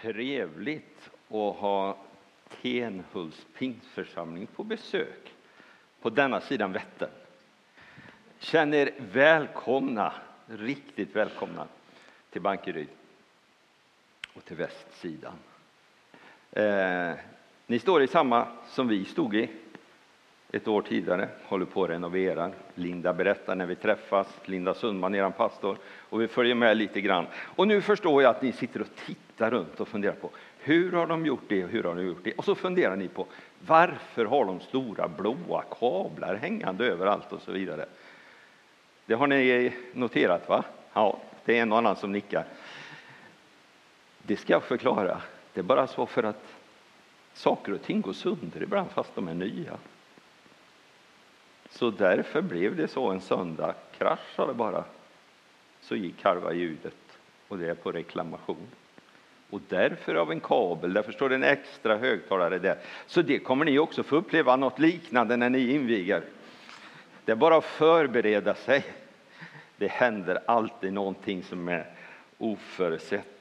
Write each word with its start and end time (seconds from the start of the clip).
trevligt 0.00 1.10
att 1.28 1.56
ha 1.56 1.96
Tenhults 2.62 3.46
pingstförsamling 3.58 4.46
på 4.46 4.64
besök 4.64 5.32
på 6.00 6.10
denna 6.10 6.40
sidan 6.40 6.72
Vättern. 6.72 7.10
Känn 8.38 8.74
er 8.74 8.90
välkomna, 8.98 10.12
riktigt 10.46 11.16
välkomna 11.16 11.66
till 12.30 12.40
Bankeryd 12.40 12.88
och 14.34 14.44
till 14.44 14.56
västsidan. 14.56 15.34
Eh, 16.52 17.12
ni 17.66 17.78
står 17.78 18.02
i 18.02 18.06
samma 18.06 18.46
som 18.68 18.88
vi 18.88 19.04
stod 19.04 19.36
i 19.36 19.50
ett 20.52 20.68
år 20.68 20.82
tidigare, 20.82 21.28
håller 21.44 21.66
på 21.66 21.84
att 21.84 21.90
renovera. 21.90 22.50
Linda 22.74 23.12
berättar 23.12 23.54
när 23.54 23.66
vi 23.66 23.74
träffas, 23.74 24.26
Linda 24.44 24.74
Sundman, 24.74 25.14
er 25.14 25.30
pastor, 25.30 25.78
och 25.84 26.20
vi 26.20 26.28
följer 26.28 26.54
med 26.54 26.76
lite 26.76 27.00
grann. 27.00 27.26
Och 27.36 27.68
nu 27.68 27.80
förstår 27.80 28.22
jag 28.22 28.30
att 28.30 28.42
ni 28.42 28.52
sitter 28.52 28.80
och 28.80 28.94
tittar 29.06 29.50
runt 29.50 29.80
och 29.80 29.88
funderar 29.88 30.14
på 30.14 30.30
hur 30.58 30.92
har 30.92 31.06
de 31.06 31.26
gjort 31.26 31.44
det 31.48 31.64
och 31.64 31.70
hur 31.70 31.82
har 31.82 31.94
de 31.94 32.06
gjort 32.06 32.24
det? 32.24 32.32
Och 32.32 32.44
så 32.44 32.54
funderar 32.54 32.96
ni 32.96 33.08
på 33.08 33.26
varför 33.66 34.24
har 34.24 34.44
de 34.44 34.60
stora 34.60 35.08
blåa 35.08 35.64
kablar 35.80 36.34
hängande 36.34 36.86
överallt 36.86 37.32
och 37.32 37.42
så 37.42 37.52
vidare. 37.52 37.86
Det 39.06 39.14
har 39.14 39.26
ni 39.26 39.72
noterat 39.92 40.48
va? 40.48 40.64
Ja, 40.92 41.18
det 41.44 41.58
är 41.58 41.62
en 41.62 41.72
och 41.72 41.78
annan 41.78 41.96
som 41.96 42.12
nickar. 42.12 42.44
Det 44.22 44.36
ska 44.36 44.52
jag 44.52 44.62
förklara. 44.62 45.22
Det 45.52 45.60
är 45.60 45.64
bara 45.64 45.86
så 45.86 46.06
för 46.06 46.22
att 46.22 46.54
saker 47.32 47.72
och 47.72 47.82
ting 47.82 48.00
går 48.00 48.12
sönder 48.12 48.62
ibland 48.62 48.90
fast 48.90 49.14
de 49.14 49.28
är 49.28 49.34
nya. 49.34 49.78
Så 51.70 51.90
därför 51.90 52.42
blev 52.42 52.76
det 52.76 52.88
så 52.88 53.10
en 53.10 53.20
söndag, 53.20 53.74
kraschade 53.98 54.54
bara. 54.54 54.84
Så 55.80 55.96
gick 55.96 56.24
halva 56.24 56.52
ljudet 56.52 56.94
och 57.48 57.58
det 57.58 57.70
är 57.70 57.74
på 57.74 57.92
reklamation. 57.92 58.66
Och 59.50 59.60
därför 59.68 60.14
av 60.14 60.32
en 60.32 60.40
kabel, 60.40 60.92
därför 60.92 61.12
står 61.12 61.28
det 61.28 61.34
en 61.34 61.42
extra 61.42 61.96
högtalare 61.96 62.58
där. 62.58 62.78
Så 63.06 63.22
det 63.22 63.38
kommer 63.38 63.64
ni 63.64 63.78
också 63.78 64.02
få 64.02 64.16
uppleva 64.16 64.56
något 64.56 64.78
liknande 64.78 65.36
när 65.36 65.50
ni 65.50 65.70
inviger. 65.74 66.22
Det 67.24 67.32
är 67.32 67.36
bara 67.36 67.56
att 67.56 67.64
förbereda 67.64 68.54
sig. 68.54 68.84
Det 69.76 69.88
händer 69.88 70.38
alltid 70.46 70.92
någonting 70.92 71.42
som 71.42 71.68
är 71.68 71.86
oförutsett. 72.38 73.39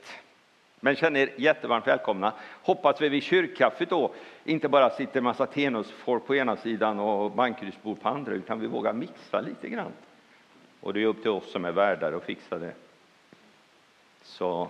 Men 0.80 0.96
känn 0.96 1.16
er 1.16 1.30
jättevarmt 1.36 1.88
välkomna. 1.88 2.34
Hoppas 2.64 3.02
vi 3.02 3.10
vid 3.10 3.24
kyrkkaffet 3.24 3.90
då 3.90 4.12
inte 4.44 4.70
bara 4.70 4.90
sitter 4.90 5.22
massa 5.22 5.46
tenusfolk 5.46 6.28
på 6.28 6.36
ena 6.36 6.56
sidan 6.58 7.00
och 7.00 7.32
bankryssbor 7.32 7.96
på 7.96 8.10
andra, 8.10 8.32
utan 8.32 8.60
vi 8.60 8.68
vågar 8.68 8.94
mixa 8.94 9.42
lite 9.42 9.70
grann. 9.70 9.92
Och 10.82 10.94
det 10.94 11.02
är 11.02 11.06
upp 11.06 11.22
till 11.22 11.32
oss 11.32 11.52
som 11.52 11.66
är 11.66 11.72
värdar 11.72 12.14
att 12.14 12.24
fixa 12.24 12.60
det. 12.60 12.74
Så 14.22 14.70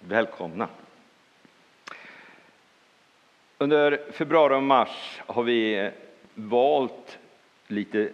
välkomna. 0.00 0.68
Under 3.58 4.12
februari 4.12 4.54
och 4.54 4.62
mars 4.62 5.22
har 5.26 5.42
vi 5.42 5.90
valt 6.34 7.18
lite 7.66 8.08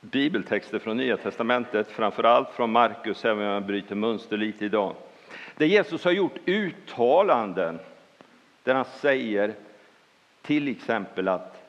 bibeltexter 0.00 0.78
från 0.78 0.96
Nya 0.96 1.16
testamentet, 1.16 1.90
framför 1.90 2.24
allt 2.24 2.50
från 2.50 2.72
Markus, 2.72 3.24
även 3.24 3.46
om 3.46 3.52
jag 3.52 3.62
bryter 3.62 3.94
mönster 3.94 4.36
lite 4.36 4.64
idag. 4.64 4.94
Där 5.56 5.66
Jesus 5.66 6.04
har 6.04 6.12
gjort 6.12 6.38
uttalanden 6.46 7.78
där 8.62 8.74
han 8.74 8.84
säger 8.84 9.54
till 10.42 10.68
exempel 10.68 11.28
att 11.28 11.62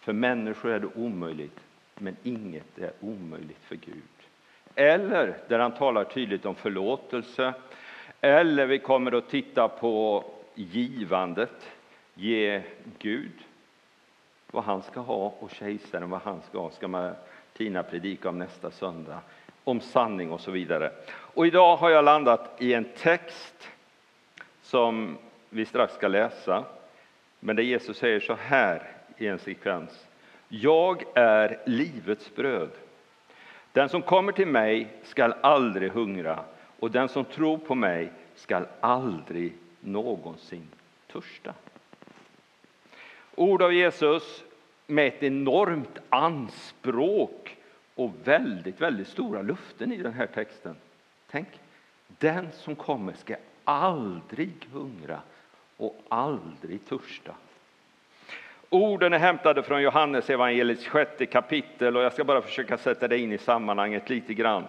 för 0.00 0.12
människor 0.12 0.70
är 0.70 0.80
det 0.80 0.88
omöjligt, 0.94 1.60
men 1.94 2.16
inget 2.22 2.78
är 2.78 2.92
omöjligt 3.00 3.64
för 3.64 3.76
Gud. 3.76 4.02
Eller 4.74 5.36
där 5.48 5.58
han 5.58 5.72
talar 5.72 6.04
tydligt 6.04 6.46
om 6.46 6.54
förlåtelse. 6.54 7.54
Eller 8.20 8.66
vi 8.66 8.78
kommer 8.78 9.12
att 9.12 9.28
titta 9.28 9.68
på 9.68 10.24
givandet. 10.54 11.70
Ge 12.14 12.62
Gud 12.98 13.32
vad 14.50 14.64
han 14.64 14.82
ska 14.82 15.00
ha 15.00 15.34
och 15.38 15.50
kejsaren 15.50 16.10
vad 16.10 16.20
han 16.20 16.40
ska 16.48 16.58
ha. 16.58 16.70
ska 16.70 16.88
Martina 16.88 17.82
predika 17.82 18.28
om 18.28 18.38
nästa 18.38 18.70
söndag. 18.70 19.18
Om 19.64 19.80
sanning 19.80 20.32
och 20.32 20.40
så 20.40 20.50
vidare. 20.50 20.90
Och 21.10 21.46
idag 21.46 21.76
har 21.76 21.90
jag 21.90 22.04
landat 22.04 22.56
i 22.58 22.74
en 22.74 22.84
text 22.84 23.68
som 24.62 25.18
vi 25.50 25.64
strax 25.64 25.94
ska 25.94 26.08
läsa. 26.08 26.64
Men 27.40 27.56
där 27.56 27.62
Jesus 27.62 27.96
säger 27.96 28.20
så 28.20 28.34
här 28.34 28.82
i 29.18 29.26
en 29.26 29.38
sekvens. 29.38 30.06
Jag 30.48 31.04
är 31.14 31.58
livets 31.66 32.34
bröd. 32.34 32.70
Den 33.72 33.88
som 33.88 34.02
kommer 34.02 34.32
till 34.32 34.48
mig 34.48 34.88
skall 35.02 35.34
aldrig 35.40 35.90
hungra 35.90 36.44
och 36.80 36.90
den 36.90 37.08
som 37.08 37.24
tror 37.24 37.58
på 37.58 37.74
mig 37.74 38.10
skall 38.34 38.66
aldrig 38.80 39.52
någonsin 39.80 40.68
törsta. 41.12 41.54
Ord 43.34 43.62
av 43.62 43.72
Jesus 43.72 44.44
med 44.86 45.06
ett 45.06 45.22
enormt 45.22 45.98
anspråk 46.08 47.56
och 47.94 48.10
väldigt, 48.24 48.80
väldigt 48.80 49.08
stora 49.08 49.42
luften 49.42 49.92
i 49.92 49.96
den 49.96 50.12
här 50.12 50.26
texten. 50.26 50.76
Tänk, 51.30 51.48
den 52.06 52.48
som 52.52 52.76
kommer 52.76 53.12
ska 53.12 53.36
aldrig 53.64 54.68
hungra 54.72 55.20
och 55.76 56.02
aldrig 56.08 56.86
törsta. 56.88 57.34
Orden 58.68 59.12
är 59.12 59.18
hämtade 59.18 59.62
från 59.62 59.82
Johannes 59.82 60.30
evangeliets 60.30 60.86
sjätte 60.86 61.26
kapitel 61.26 61.96
och 61.96 62.02
jag 62.02 62.12
ska 62.12 62.24
bara 62.24 62.42
försöka 62.42 62.78
sätta 62.78 63.08
det 63.08 63.18
in 63.18 63.32
i 63.32 63.38
sammanhanget 63.38 64.10
lite 64.10 64.34
grann. 64.34 64.64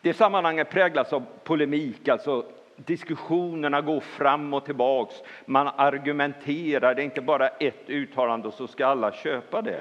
Det 0.00 0.14
sammanhanget 0.14 0.70
präglas 0.70 1.12
av 1.12 1.26
polemik, 1.44 2.08
alltså 2.08 2.44
diskussionerna 2.76 3.80
går 3.80 4.00
fram 4.00 4.54
och 4.54 4.64
tillbaks. 4.64 5.14
Man 5.46 5.68
argumenterar, 5.76 6.94
det 6.94 7.02
är 7.02 7.04
inte 7.04 7.20
bara 7.20 7.48
ett 7.48 7.90
uttalande 7.90 8.48
och 8.48 8.54
så 8.54 8.66
ska 8.66 8.86
alla 8.86 9.12
köpa 9.12 9.62
det. 9.62 9.80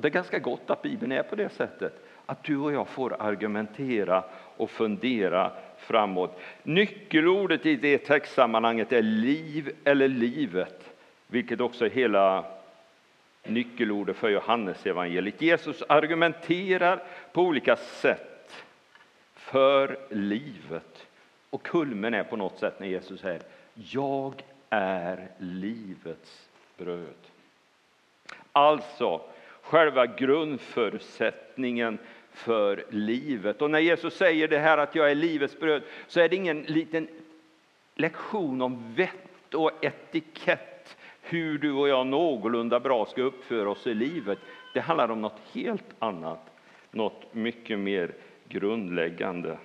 Och 0.00 0.02
det 0.02 0.08
är 0.08 0.10
ganska 0.10 0.38
gott 0.38 0.70
att 0.70 0.82
Bibeln 0.82 1.12
är 1.12 1.22
på 1.22 1.36
det 1.36 1.48
sättet, 1.48 2.04
att 2.26 2.44
du 2.44 2.56
och 2.56 2.72
jag 2.72 2.88
får 2.88 3.16
argumentera 3.22 4.24
och 4.56 4.70
fundera 4.70 5.52
framåt. 5.78 6.40
Nyckelordet 6.62 7.66
i 7.66 7.76
det 7.76 7.98
textsammanhanget 7.98 8.92
är 8.92 9.02
liv 9.02 9.72
eller 9.84 10.08
livet, 10.08 10.90
vilket 11.26 11.60
också 11.60 11.84
är 11.86 11.90
hela 11.90 12.44
nyckelordet 13.44 14.16
för 14.16 14.28
Johannes 14.28 14.86
evangeliet. 14.86 15.42
Jesus 15.42 15.82
argumenterar 15.88 17.02
på 17.32 17.42
olika 17.42 17.76
sätt 17.76 18.64
för 19.34 19.98
livet. 20.10 21.06
Och 21.50 21.62
kulmen 21.62 22.14
är 22.14 22.24
på 22.24 22.36
något 22.36 22.58
sätt 22.58 22.80
när 22.80 22.86
Jesus 22.86 23.20
säger 23.20 23.42
Jag 23.74 24.42
är 24.70 25.28
livets 25.38 26.48
bröd. 26.76 27.14
Alltså, 28.52 29.20
själva 29.70 30.06
grundförutsättningen 30.06 31.98
för 32.32 32.84
livet. 32.88 33.62
Och 33.62 33.70
när 33.70 33.78
Jesus 33.78 34.16
säger 34.16 34.48
det 34.48 34.58
här 34.58 34.78
att 34.78 34.94
jag 34.94 35.10
är 35.10 35.14
livets 35.14 35.58
bröd 35.58 35.82
så 36.06 36.20
är 36.20 36.28
det 36.28 36.36
ingen 36.36 36.62
liten 36.62 37.08
lektion 37.94 38.62
om 38.62 38.94
vett 38.94 39.54
och 39.54 39.84
etikett 39.84 40.96
hur 41.22 41.58
du 41.58 41.72
och 41.72 41.88
jag 41.88 42.06
någorlunda 42.06 42.80
bra 42.80 43.06
ska 43.06 43.22
uppföra 43.22 43.70
oss 43.70 43.86
i 43.86 43.94
livet. 43.94 44.38
Det 44.72 44.80
handlar 44.80 45.10
om 45.10 45.20
något 45.20 45.40
helt 45.52 45.94
annat, 45.98 46.50
något 46.90 47.34
mycket 47.34 47.78
mer 47.78 48.12
grundläggande. 48.48 49.58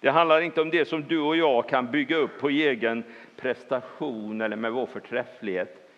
Det 0.00 0.10
handlar 0.10 0.40
inte 0.40 0.60
om 0.60 0.70
det 0.70 0.88
som 0.88 1.02
du 1.02 1.20
och 1.20 1.36
jag 1.36 1.68
kan 1.68 1.90
bygga 1.90 2.16
upp 2.16 2.40
på 2.40 2.48
egen 2.48 3.04
prestation 3.36 4.40
eller 4.40 4.56
med 4.56 4.72
vår 4.72 4.86
förträfflighet, 4.86 5.90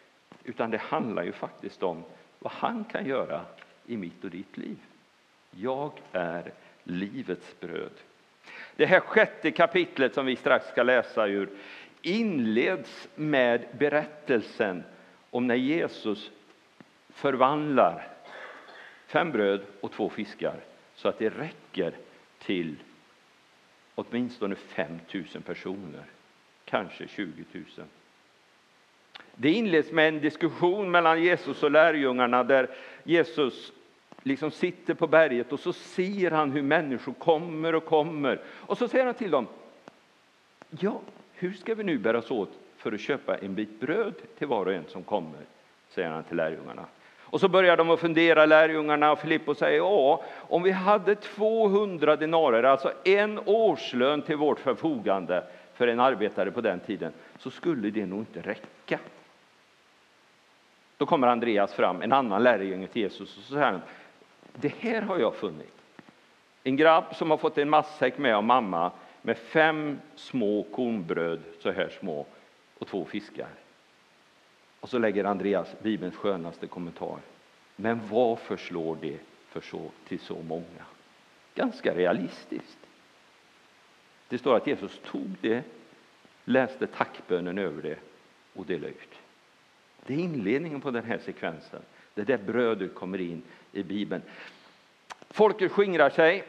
utan 0.44 0.70
det 0.70 0.78
handlar 0.78 1.22
ju 1.22 1.32
faktiskt 1.32 1.82
om 1.82 2.04
vad 2.44 2.52
han 2.52 2.84
kan 2.84 3.06
göra 3.06 3.44
i 3.86 3.96
mitt 3.96 4.24
och 4.24 4.30
ditt 4.30 4.56
liv. 4.56 4.76
Jag 5.50 5.92
är 6.12 6.52
livets 6.84 7.60
bröd. 7.60 7.92
Det 8.76 8.86
här 8.86 9.00
sjätte 9.00 9.50
kapitlet 9.50 10.14
som 10.14 10.26
vi 10.26 10.36
strax 10.36 10.68
ska 10.68 10.82
läsa 10.82 11.26
ur 11.26 11.48
inleds 12.02 13.08
med 13.14 13.66
berättelsen 13.78 14.84
om 15.30 15.46
när 15.46 15.54
Jesus 15.54 16.30
förvandlar 17.08 18.08
fem 19.06 19.32
bröd 19.32 19.60
och 19.80 19.92
två 19.92 20.08
fiskar 20.08 20.60
så 20.94 21.08
att 21.08 21.18
det 21.18 21.30
räcker 21.30 21.92
till 22.38 22.76
åtminstone 23.94 24.54
5 24.54 24.98
000 25.12 25.24
personer, 25.44 26.04
kanske 26.64 27.08
20 27.08 27.44
000. 27.52 27.64
Det 29.36 29.50
inleds 29.50 29.92
med 29.92 30.08
en 30.08 30.20
diskussion 30.20 30.90
mellan 30.90 31.22
Jesus 31.22 31.62
och 31.62 31.70
lärjungarna 31.70 32.44
där 32.44 32.68
Jesus 33.04 33.72
liksom 34.22 34.50
sitter 34.50 34.94
på 34.94 35.06
berget 35.06 35.52
och 35.52 35.60
så 35.60 35.72
ser 35.72 36.30
han 36.30 36.52
hur 36.52 36.62
människor 36.62 37.12
kommer 37.12 37.74
och 37.74 37.84
kommer. 37.84 38.40
Och 38.46 38.78
så 38.78 38.88
säger 38.88 39.04
han 39.04 39.14
till 39.14 39.30
dem, 39.30 39.46
ja, 40.70 41.00
hur 41.32 41.52
ska 41.52 41.74
vi 41.74 41.84
nu 41.84 41.98
bära 41.98 42.18
oss 42.18 42.30
åt 42.30 42.50
för 42.76 42.92
att 42.92 43.00
köpa 43.00 43.36
en 43.36 43.54
bit 43.54 43.80
bröd 43.80 44.14
till 44.38 44.46
var 44.46 44.66
och 44.66 44.72
en 44.72 44.84
som 44.88 45.02
kommer? 45.02 45.40
Säger 45.88 46.10
han 46.10 46.24
till 46.24 46.36
lärjungarna. 46.36 46.84
Och 47.20 47.40
så 47.40 47.48
börjar 47.48 47.76
de 47.76 47.90
att 47.90 48.00
fundera, 48.00 48.46
lärjungarna, 48.46 49.12
och 49.12 49.18
Filippo 49.18 49.54
säger, 49.54 49.78
ja, 49.78 50.24
om 50.36 50.62
vi 50.62 50.70
hade 50.70 51.14
200 51.14 52.16
denarer, 52.16 52.62
alltså 52.62 52.92
en 53.04 53.40
årslön 53.44 54.22
till 54.22 54.36
vårt 54.36 54.60
förfogande, 54.60 55.44
för 55.74 55.88
en 55.88 56.00
arbetare 56.00 56.50
på 56.50 56.60
den 56.60 56.80
tiden 56.80 57.12
så 57.38 57.50
skulle 57.50 57.90
det 57.90 58.06
nog 58.06 58.18
inte 58.18 58.40
räcka. 58.40 58.98
Då 61.04 61.08
kommer 61.08 61.28
Andreas 61.28 61.74
fram, 61.74 62.02
en 62.02 62.12
annan 62.12 62.42
lärjunge 62.42 62.86
till 62.86 63.02
Jesus, 63.02 63.36
och 63.36 63.42
så 63.42 63.52
säger 63.52 63.72
han, 63.72 63.80
det 64.52 64.74
här 64.78 65.02
har 65.02 65.18
jag 65.18 65.34
funnit. 65.34 65.74
En 66.62 66.76
grabb 66.76 67.04
som 67.14 67.30
har 67.30 67.36
fått 67.36 67.58
en 67.58 67.70
matsäck 67.70 68.18
med 68.18 68.36
av 68.36 68.44
mamma 68.44 68.90
med 69.22 69.38
fem 69.38 70.00
små 70.14 70.62
kornbröd, 70.62 71.40
så 71.58 71.70
här 71.70 71.88
små, 72.00 72.26
och 72.78 72.86
två 72.86 73.04
fiskar. 73.04 73.48
Och 74.80 74.88
så 74.88 74.98
lägger 74.98 75.24
Andreas 75.24 75.76
Bibelns 75.82 76.16
skönaste 76.16 76.66
kommentar. 76.66 77.18
Men 77.76 78.08
varför 78.08 78.56
slår 78.56 78.98
det 79.00 79.18
för 79.48 79.60
så, 79.60 79.90
till 80.08 80.20
så 80.20 80.42
många? 80.42 80.84
Ganska 81.54 81.94
realistiskt. 81.94 82.78
Det 84.28 84.38
står 84.38 84.56
att 84.56 84.66
Jesus 84.66 85.00
tog 85.10 85.36
det, 85.40 85.62
läste 86.44 86.86
tackbönen 86.86 87.58
över 87.58 87.82
det 87.82 87.98
och 88.54 88.66
delade 88.66 88.92
ut. 88.92 89.23
Det 90.06 90.14
är 90.14 90.18
inledningen 90.18 90.80
på 90.80 90.90
den 90.90 91.04
här 91.04 91.18
sekvensen. 91.18 91.82
Det 92.14 92.22
där 92.22 92.38
brödet 92.38 92.94
kommer 92.94 93.20
in 93.20 93.42
i 93.72 93.82
Bibeln. 93.82 94.22
Folket 95.30 95.72
skingrar 95.72 96.10
sig. 96.10 96.44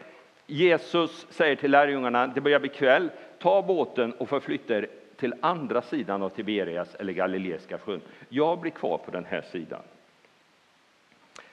Jesus 0.47 1.27
säger 1.29 1.55
till 1.55 1.71
lärjungarna, 1.71 2.27
det 2.27 2.41
börjar 2.41 2.59
bli 2.59 2.69
kväll, 2.69 3.09
ta 3.39 3.61
båten 3.61 4.13
och 4.13 4.29
förflytta 4.29 4.77
er 4.77 4.87
till 5.15 5.33
andra 5.41 5.81
sidan 5.81 6.21
av 6.21 6.29
Tiberias 6.29 6.95
eller 6.95 7.13
Galileiska 7.13 7.77
sjön. 7.77 8.01
Jag 8.29 8.59
blir 8.59 8.71
kvar 8.71 8.97
på 8.97 9.11
den 9.11 9.25
här 9.25 9.41
sidan. 9.41 9.81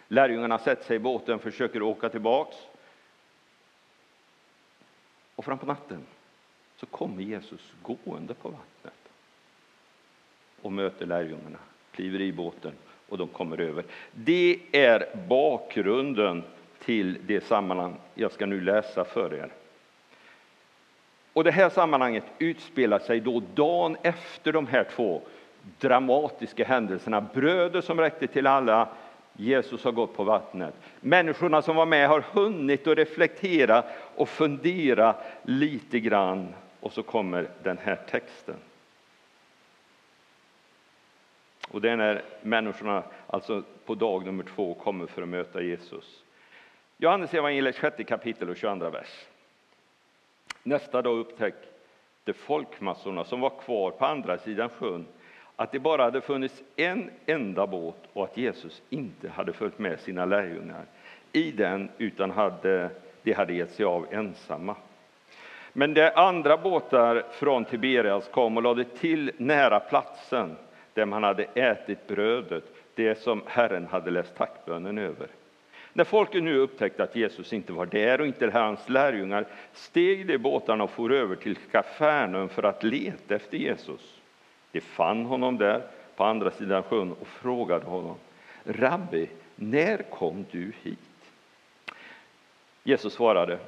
Lärjungarna 0.08 0.58
sätter 0.58 0.84
sig 0.84 0.96
i 0.96 0.98
båten, 0.98 1.34
och 1.34 1.42
försöker 1.42 1.82
åka 1.82 2.08
tillbaks. 2.08 2.56
Och 5.34 5.44
fram 5.44 5.58
på 5.58 5.66
natten 5.66 6.06
så 6.76 6.86
kommer 6.86 7.22
Jesus 7.22 7.72
gående 7.82 8.34
på 8.34 8.48
vattnet 8.48 9.08
och 10.62 10.72
möter 10.72 11.06
lärjungarna, 11.06 11.58
kliver 11.92 12.20
i 12.20 12.32
båten 12.32 12.72
och 13.08 13.18
de 13.18 13.28
kommer 13.28 13.60
över. 13.60 13.84
Det 14.12 14.58
är 14.72 15.06
bakgrunden 15.28 16.42
till 16.84 17.18
det 17.26 17.44
sammanhang 17.44 17.96
jag 18.14 18.32
ska 18.32 18.46
nu 18.46 18.60
läsa 18.60 19.04
för 19.04 19.34
er. 19.34 19.48
Och 21.32 21.44
det 21.44 21.50
här 21.50 21.70
sammanhanget 21.70 22.24
utspelar 22.38 22.98
sig 22.98 23.20
då 23.20 23.42
dagen 23.54 23.96
efter 24.02 24.52
de 24.52 24.66
här 24.66 24.84
två 24.84 25.22
dramatiska 25.78 26.64
händelserna. 26.64 27.20
Bröder 27.20 27.80
som 27.80 28.00
räckte 28.00 28.26
till 28.26 28.46
alla, 28.46 28.88
Jesus 29.36 29.84
har 29.84 29.92
gått 29.92 30.16
på 30.16 30.24
vattnet. 30.24 30.74
Människorna 31.00 31.62
som 31.62 31.76
var 31.76 31.86
med 31.86 32.08
har 32.08 32.24
hunnit 32.32 32.86
att 32.86 32.98
reflektera 32.98 33.84
och 34.16 34.28
fundera 34.28 35.14
lite 35.42 36.00
grann. 36.00 36.54
Och 36.80 36.92
så 36.92 37.02
kommer 37.02 37.48
den 37.62 37.78
här 37.78 37.98
texten. 38.10 38.56
Och 41.72 41.80
det 41.80 41.90
är 41.90 41.96
när 41.96 42.22
människorna 42.42 43.02
alltså 43.26 43.62
på 43.84 43.94
dag 43.94 44.26
nummer 44.26 44.44
två 44.44 44.74
kommer 44.74 45.06
för 45.06 45.22
att 45.22 45.28
möta 45.28 45.62
Jesus. 45.62 46.22
Johannes 46.98 47.34
evangeliet 47.34 47.78
sjätte 47.78 48.04
kapitel 48.04 48.50
och 48.50 48.56
22 48.56 48.90
vers. 48.90 49.26
Nästa 50.62 51.02
dag 51.02 51.18
upptäckte 51.18 52.32
folkmassorna 52.32 53.24
som 53.24 53.40
var 53.40 53.52
kvar 53.64 53.90
på 53.90 54.06
andra 54.06 54.38
sidan 54.38 54.68
sjön 54.68 55.06
att 55.56 55.72
det 55.72 55.78
bara 55.78 56.02
hade 56.02 56.20
funnits 56.20 56.62
en 56.76 57.10
enda 57.26 57.66
båt 57.66 57.96
och 58.12 58.24
att 58.24 58.36
Jesus 58.36 58.82
inte 58.90 59.28
hade 59.28 59.52
följt 59.52 59.78
med 59.78 60.00
sina 60.00 60.24
lärjungar 60.24 60.84
i 61.32 61.50
den 61.50 61.90
utan 61.98 62.30
hade, 62.30 62.90
de 63.22 63.32
hade 63.32 63.54
gett 63.54 63.70
sig 63.70 63.84
av 63.84 64.06
ensamma. 64.10 64.76
Men 65.72 65.94
de 65.94 66.10
andra 66.14 66.56
båtar 66.56 67.24
från 67.30 67.64
Tiberias 67.64 68.28
kom 68.28 68.56
och 68.56 68.62
lade 68.62 68.84
till 68.84 69.32
nära 69.36 69.80
platsen 69.80 70.56
där 70.94 71.04
man 71.04 71.22
hade 71.22 71.44
ätit 71.44 72.06
brödet, 72.06 72.64
det 72.94 73.14
som 73.18 73.42
Herren 73.46 73.86
hade 73.86 74.10
läst 74.10 74.36
tackbönen 74.36 74.98
över. 74.98 75.26
När 75.92 76.04
folket 76.04 76.42
nu 76.42 76.58
upptäckte 76.58 77.02
att 77.02 77.16
Jesus 77.16 77.52
inte 77.52 77.72
var 77.72 77.86
där 77.86 78.20
och 78.20 78.26
inte 78.26 78.50
hans 78.50 78.88
lärjungar 78.88 79.44
steg 79.72 80.26
de 80.26 80.38
båtarna 80.38 80.84
och 80.84 80.90
for 80.90 81.12
över 81.12 81.36
till 81.36 81.56
Kafarnaum 81.56 82.48
för 82.48 82.62
att 82.62 82.82
leta 82.82 83.34
efter 83.34 83.58
Jesus. 83.58 84.20
De 84.72 84.80
fann 84.80 85.24
honom 85.24 85.58
där 85.58 85.82
på 86.16 86.24
andra 86.24 86.50
sidan 86.50 86.82
sjön 86.82 87.12
och 87.12 87.26
frågade 87.26 87.84
honom 87.84 88.16
Rabbi, 88.64 89.28
när 89.56 89.96
kom 89.96 90.46
du 90.50 90.72
hit? 90.82 90.98
Jesus 92.84 93.12
svarade 93.12 93.58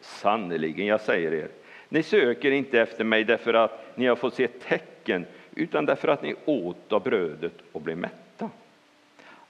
Sannerligen, 0.00 0.86
jag 0.86 1.00
säger 1.00 1.34
er, 1.34 1.48
ni 1.88 2.02
söker 2.02 2.50
inte 2.50 2.80
efter 2.80 3.04
mig 3.04 3.24
därför 3.24 3.54
att 3.54 3.96
ni 3.96 4.06
har 4.06 4.16
fått 4.16 4.34
se 4.34 4.48
tecken 4.48 5.26
utan 5.56 5.86
därför 5.86 6.08
att 6.08 6.22
ni 6.22 6.34
åt 6.44 6.92
av 6.92 7.02
brödet 7.02 7.54
och 7.72 7.80
blev 7.80 7.98
mätta. 7.98 8.50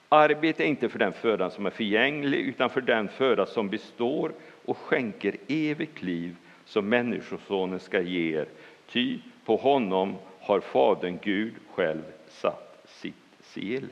Arbeta 0.09 0.65
inte 0.65 0.89
för 0.89 0.99
den 0.99 1.13
föda 1.13 1.51
som 1.51 1.67
är 1.67 1.71
förgänglig 1.71 2.39
utan 2.39 2.71
för 2.71 2.81
den 2.81 3.09
föda 3.09 3.47
som 3.47 3.69
består 3.69 4.33
och 4.65 4.79
skänker 4.79 5.37
evigt 5.49 6.03
liv 6.03 6.37
som 6.65 6.89
Människosonen 6.89 7.81
ska 7.81 8.01
ge 8.01 8.37
er. 8.39 8.47
Ty 8.87 9.19
på 9.45 9.57
honom 9.57 10.17
har 10.41 10.61
Fadern 10.61 11.19
Gud 11.23 11.55
själv 11.75 12.03
satt 12.29 12.87
sitt 12.89 13.15
sigill. 13.43 13.89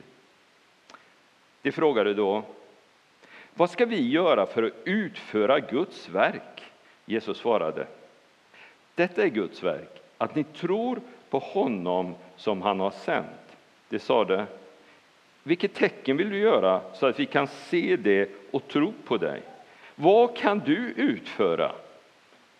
De 1.61 1.71
frågade 1.71 2.13
då, 2.13 2.43
vad 3.53 3.69
ska 3.69 3.85
vi 3.85 4.09
göra 4.09 4.45
för 4.45 4.63
att 4.63 4.73
utföra 4.83 5.59
Guds 5.59 6.09
verk? 6.09 6.63
Jesus 7.05 7.37
svarade, 7.37 7.87
detta 8.95 9.23
är 9.23 9.27
Guds 9.27 9.63
verk, 9.63 10.01
att 10.17 10.35
ni 10.35 10.43
tror 10.43 11.01
på 11.33 11.39
honom 11.39 12.15
som 12.35 12.61
han 12.61 12.79
har 12.79 12.91
sänt. 12.91 13.57
De 13.89 13.99
sade, 13.99 14.45
vilket 15.43 15.73
tecken 15.73 16.17
vill 16.17 16.29
du 16.29 16.37
göra 16.37 16.81
så 16.93 17.05
att 17.05 17.19
vi 17.19 17.25
kan 17.25 17.47
se 17.47 17.95
det 17.95 18.29
och 18.51 18.67
tro 18.67 18.93
på 19.05 19.17
dig? 19.17 19.41
Vad 19.95 20.37
kan 20.37 20.59
du 20.59 20.77
utföra? 20.91 21.71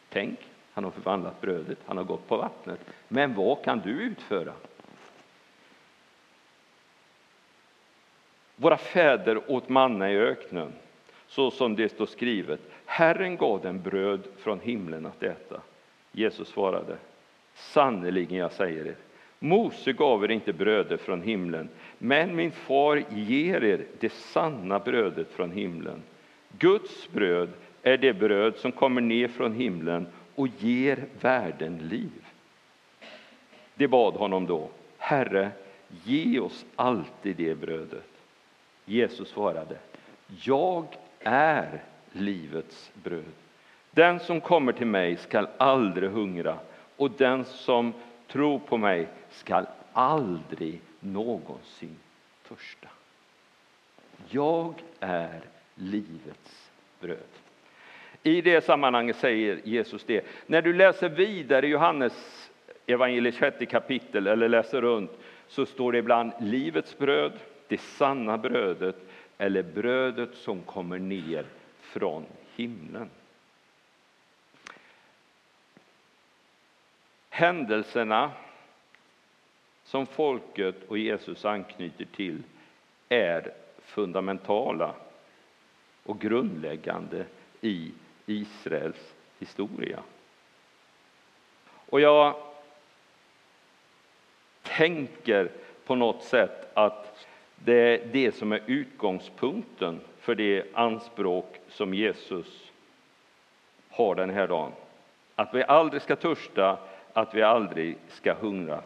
Tänk, 0.09 0.39
han 0.73 0.83
har 0.83 0.91
förvandlat 0.91 1.41
brödet, 1.41 1.77
han 1.85 1.97
har 1.97 2.03
gått 2.03 2.27
på 2.27 2.37
vattnet. 2.37 2.79
Men 3.07 3.35
vad 3.35 3.63
kan 3.63 3.79
du 3.79 3.89
utföra? 3.89 4.53
Våra 8.55 8.77
fäder 8.77 9.51
åt 9.51 9.69
manna 9.69 10.11
i 10.11 10.17
öknen, 10.17 10.73
så 11.27 11.51
som 11.51 11.75
det 11.75 11.89
står 11.89 12.05
skrivet. 12.05 12.59
Herren 12.85 13.37
gav 13.37 13.61
dem 13.61 13.81
bröd 13.81 14.27
från 14.37 14.59
himlen 14.59 15.05
att 15.05 15.23
äta. 15.23 15.61
Jesus 16.11 16.47
svarade, 16.47 16.97
sannerligen 17.53 18.37
jag 18.37 18.51
säger 18.51 18.85
er, 18.85 18.95
Mose 19.39 19.93
gav 19.93 20.23
er 20.23 20.31
inte 20.31 20.53
brödet 20.53 21.01
från 21.01 21.21
himlen, 21.21 21.69
men 21.97 22.35
min 22.35 22.51
far 22.51 23.03
ger 23.09 23.63
er 23.63 23.85
det 23.99 24.13
sanna 24.13 24.79
brödet 24.79 25.31
från 25.31 25.51
himlen. 25.51 26.03
Guds 26.57 27.11
bröd 27.11 27.49
är 27.81 27.97
det 27.97 28.13
bröd 28.13 28.55
som 28.55 28.71
kommer 28.71 29.01
ner 29.01 29.27
från 29.27 29.53
himlen 29.53 30.07
och 30.35 30.47
ger 30.47 31.05
världen 31.21 31.77
liv. 31.77 32.25
De 33.75 33.87
bad 33.87 34.13
honom 34.13 34.45
då, 34.45 34.69
Herre, 34.97 35.51
ge 36.03 36.39
oss 36.39 36.65
alltid 36.75 37.35
det 37.35 37.55
brödet. 37.55 38.09
Jesus 38.85 39.29
svarade, 39.29 39.77
jag 40.43 40.85
är 41.19 41.81
livets 42.11 42.91
bröd. 43.03 43.23
Den 43.91 44.19
som 44.19 44.41
kommer 44.41 44.71
till 44.71 44.87
mig 44.87 45.17
skall 45.17 45.47
aldrig 45.57 46.09
hungra 46.09 46.57
och 46.97 47.11
den 47.11 47.45
som 47.45 47.93
tror 48.27 48.59
på 48.59 48.77
mig 48.77 49.07
skall 49.29 49.65
aldrig 49.93 50.81
någonsin 50.99 51.95
törsta. 52.47 52.87
Jag 54.29 54.73
är 54.99 55.41
livets 55.75 56.71
bröd. 56.99 57.17
I 58.23 58.41
det 58.41 58.65
sammanhanget 58.65 59.15
säger 59.15 59.61
Jesus 59.63 60.03
det. 60.03 60.25
När 60.47 60.61
du 60.61 60.73
läser 60.73 61.09
vidare 61.09 61.67
i 61.67 61.69
Johannes 61.69 62.49
evangeliet 62.85 63.35
sjätte 63.35 63.65
kapitel 63.65 64.27
eller 64.27 64.49
läser 64.49 64.81
runt 64.81 65.11
så 65.47 65.65
står 65.65 65.91
det 65.91 65.97
ibland 65.97 66.31
livets 66.39 66.97
bröd, 66.97 67.31
det 67.67 67.81
sanna 67.81 68.37
brödet 68.37 68.95
eller 69.37 69.63
brödet 69.63 70.35
som 70.35 70.61
kommer 70.61 70.99
ner 70.99 71.45
från 71.79 72.25
himlen. 72.55 73.09
Händelserna 77.35 78.31
som 79.83 80.05
folket 80.05 80.75
och 80.87 80.97
Jesus 80.97 81.45
anknyter 81.45 82.05
till 82.15 82.43
är 83.09 83.53
fundamentala 83.81 84.95
och 86.03 86.19
grundläggande 86.19 87.25
i 87.61 87.91
Israels 88.25 89.13
historia. 89.39 89.99
Och 91.89 92.01
jag 92.01 92.35
tänker 94.63 95.51
på 95.85 95.95
något 95.95 96.23
sätt 96.23 96.71
att 96.73 97.27
det 97.55 97.73
är 97.73 98.05
det 98.11 98.35
som 98.35 98.51
är 98.51 98.61
utgångspunkten 98.65 99.99
för 100.19 100.35
det 100.35 100.65
anspråk 100.73 101.59
som 101.69 101.93
Jesus 101.93 102.71
har 103.89 104.15
den 104.15 104.29
här 104.29 104.47
dagen. 104.47 104.71
Att 105.35 105.53
vi 105.53 105.63
aldrig 105.63 106.01
ska 106.01 106.15
törsta, 106.15 106.77
att 107.13 107.33
vi 107.33 107.41
aldrig 107.41 107.97
ska 108.09 108.33
hungra. 108.33 108.81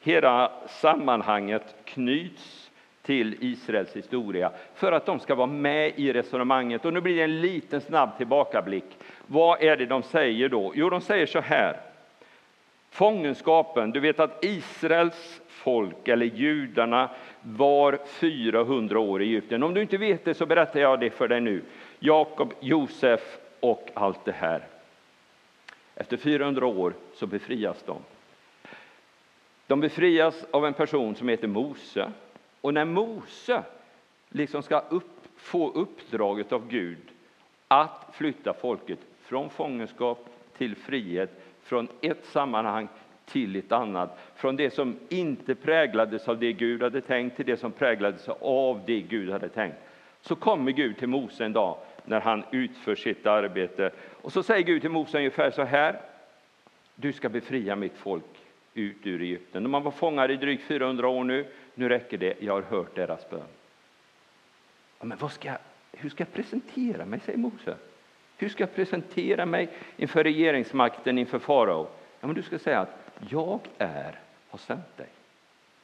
Hela 0.00 0.52
sammanhanget 0.68 1.74
knyts 1.84 2.70
till 3.02 3.36
Israels 3.40 3.96
historia 3.96 4.50
för 4.74 4.92
att 4.92 5.06
de 5.06 5.20
ska 5.20 5.34
vara 5.34 5.46
med 5.46 5.92
i 5.96 6.12
resonemanget. 6.12 6.84
Och 6.84 6.92
nu 6.92 7.00
blir 7.00 7.16
det 7.16 7.22
en 7.22 7.40
liten 7.40 7.80
snabb 7.80 8.16
tillbakablick. 8.16 8.84
Vad 9.26 9.62
är 9.62 9.76
det 9.76 9.86
de 9.86 10.02
säger 10.02 10.48
då? 10.48 10.72
Jo, 10.74 10.90
de 10.90 11.00
säger 11.00 11.26
så 11.26 11.40
här. 11.40 11.76
Fångenskapen, 12.90 13.90
du 13.90 14.00
vet 14.00 14.20
att 14.20 14.44
Israels 14.44 15.40
folk, 15.48 16.08
eller 16.08 16.26
judarna, 16.26 17.10
var 17.42 17.98
400 18.06 18.98
år 18.98 19.22
i 19.22 19.26
Egypten. 19.26 19.62
Om 19.62 19.74
du 19.74 19.82
inte 19.82 19.98
vet 19.98 20.24
det 20.24 20.34
så 20.34 20.46
berättar 20.46 20.80
jag 20.80 21.00
det 21.00 21.10
för 21.10 21.28
dig 21.28 21.40
nu. 21.40 21.62
Jakob, 21.98 22.54
Josef 22.60 23.38
och 23.60 23.90
allt 23.94 24.24
det 24.24 24.32
här. 24.32 24.62
Efter 25.94 26.16
400 26.16 26.66
år 26.66 26.94
så 27.14 27.26
befrias 27.26 27.82
de. 27.86 27.96
De 29.66 29.80
befrias 29.80 30.44
av 30.50 30.66
en 30.66 30.74
person 30.74 31.14
som 31.14 31.28
heter 31.28 31.48
Mose. 31.48 32.12
Och 32.60 32.74
när 32.74 32.84
Mose 32.84 33.62
liksom 34.28 34.62
ska 34.62 34.78
upp, 34.78 35.28
få 35.36 35.70
uppdraget 35.72 36.52
av 36.52 36.68
Gud 36.68 36.98
att 37.68 38.08
flytta 38.12 38.54
folket 38.54 38.98
från 39.22 39.50
fångenskap 39.50 40.28
till 40.56 40.76
frihet, 40.76 41.42
från 41.62 41.88
ett 42.00 42.24
sammanhang 42.24 42.88
till 43.26 43.56
ett 43.56 43.72
annat, 43.72 44.18
från 44.36 44.56
det 44.56 44.70
som 44.70 44.98
inte 45.08 45.54
präglades 45.54 46.28
av 46.28 46.38
det 46.38 46.52
Gud 46.52 46.82
hade 46.82 47.00
tänkt 47.00 47.36
till 47.36 47.46
det 47.46 47.56
som 47.56 47.72
präglades 47.72 48.28
av 48.40 48.80
det 48.86 49.00
Gud 49.00 49.30
hade 49.30 49.48
tänkt. 49.48 49.76
Så 50.20 50.36
kommer 50.36 50.72
Gud 50.72 50.98
till 50.98 51.08
Mose 51.08 51.44
en 51.44 51.52
dag 51.52 51.76
när 52.04 52.20
han 52.20 52.44
utför 52.50 52.94
sitt 52.94 53.26
arbete. 53.26 53.90
Och 54.22 54.32
så 54.32 54.42
säger 54.42 54.62
Gud 54.62 54.80
till 54.80 54.90
Mose 54.90 55.18
ungefär 55.18 55.50
så 55.50 55.62
här. 55.62 56.00
Du 56.94 57.12
ska 57.12 57.28
befria 57.28 57.76
mitt 57.76 57.96
folk 57.96 58.24
ut 58.74 59.06
ur 59.06 59.22
Egypten. 59.22 59.62
De 59.62 59.74
har 59.74 59.80
varit 59.80 59.94
fångar 59.94 60.30
i 60.30 60.36
drygt 60.36 60.62
400 60.62 61.08
år 61.08 61.24
nu. 61.24 61.46
Nu 61.74 61.88
räcker 61.88 62.18
det, 62.18 62.34
jag 62.40 62.52
har 62.52 62.62
hört 62.62 62.94
deras 62.94 63.30
bön. 63.30 63.40
Ja, 64.98 65.04
men 65.04 65.18
vad 65.18 65.32
ska 65.32 65.48
jag, 65.48 65.58
hur 65.92 66.10
ska 66.10 66.22
jag 66.22 66.32
presentera 66.32 67.04
mig, 67.04 67.20
säger 67.20 67.38
Mose. 67.38 67.76
Hur 68.36 68.48
ska 68.48 68.62
jag 68.62 68.74
presentera 68.74 69.46
mig 69.46 69.68
inför 69.96 70.24
regeringsmakten, 70.24 71.18
inför 71.18 71.38
farao? 71.38 71.86
Ja, 72.20 72.26
men 72.26 72.36
du 72.36 72.42
ska 72.42 72.58
säga 72.58 72.80
att 72.80 73.10
jag 73.28 73.60
är 73.78 74.18
har 74.48 74.58
sänt 74.58 74.96
dig. 74.96 75.06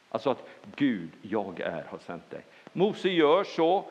Alltså 0.08 0.30
att 0.30 0.48
Gud, 0.76 1.10
jag 1.22 1.60
är, 1.60 1.84
har 1.88 1.98
sänt 1.98 2.30
dig. 2.30 2.40
Mose 2.72 3.08
gör 3.08 3.44
så, 3.44 3.84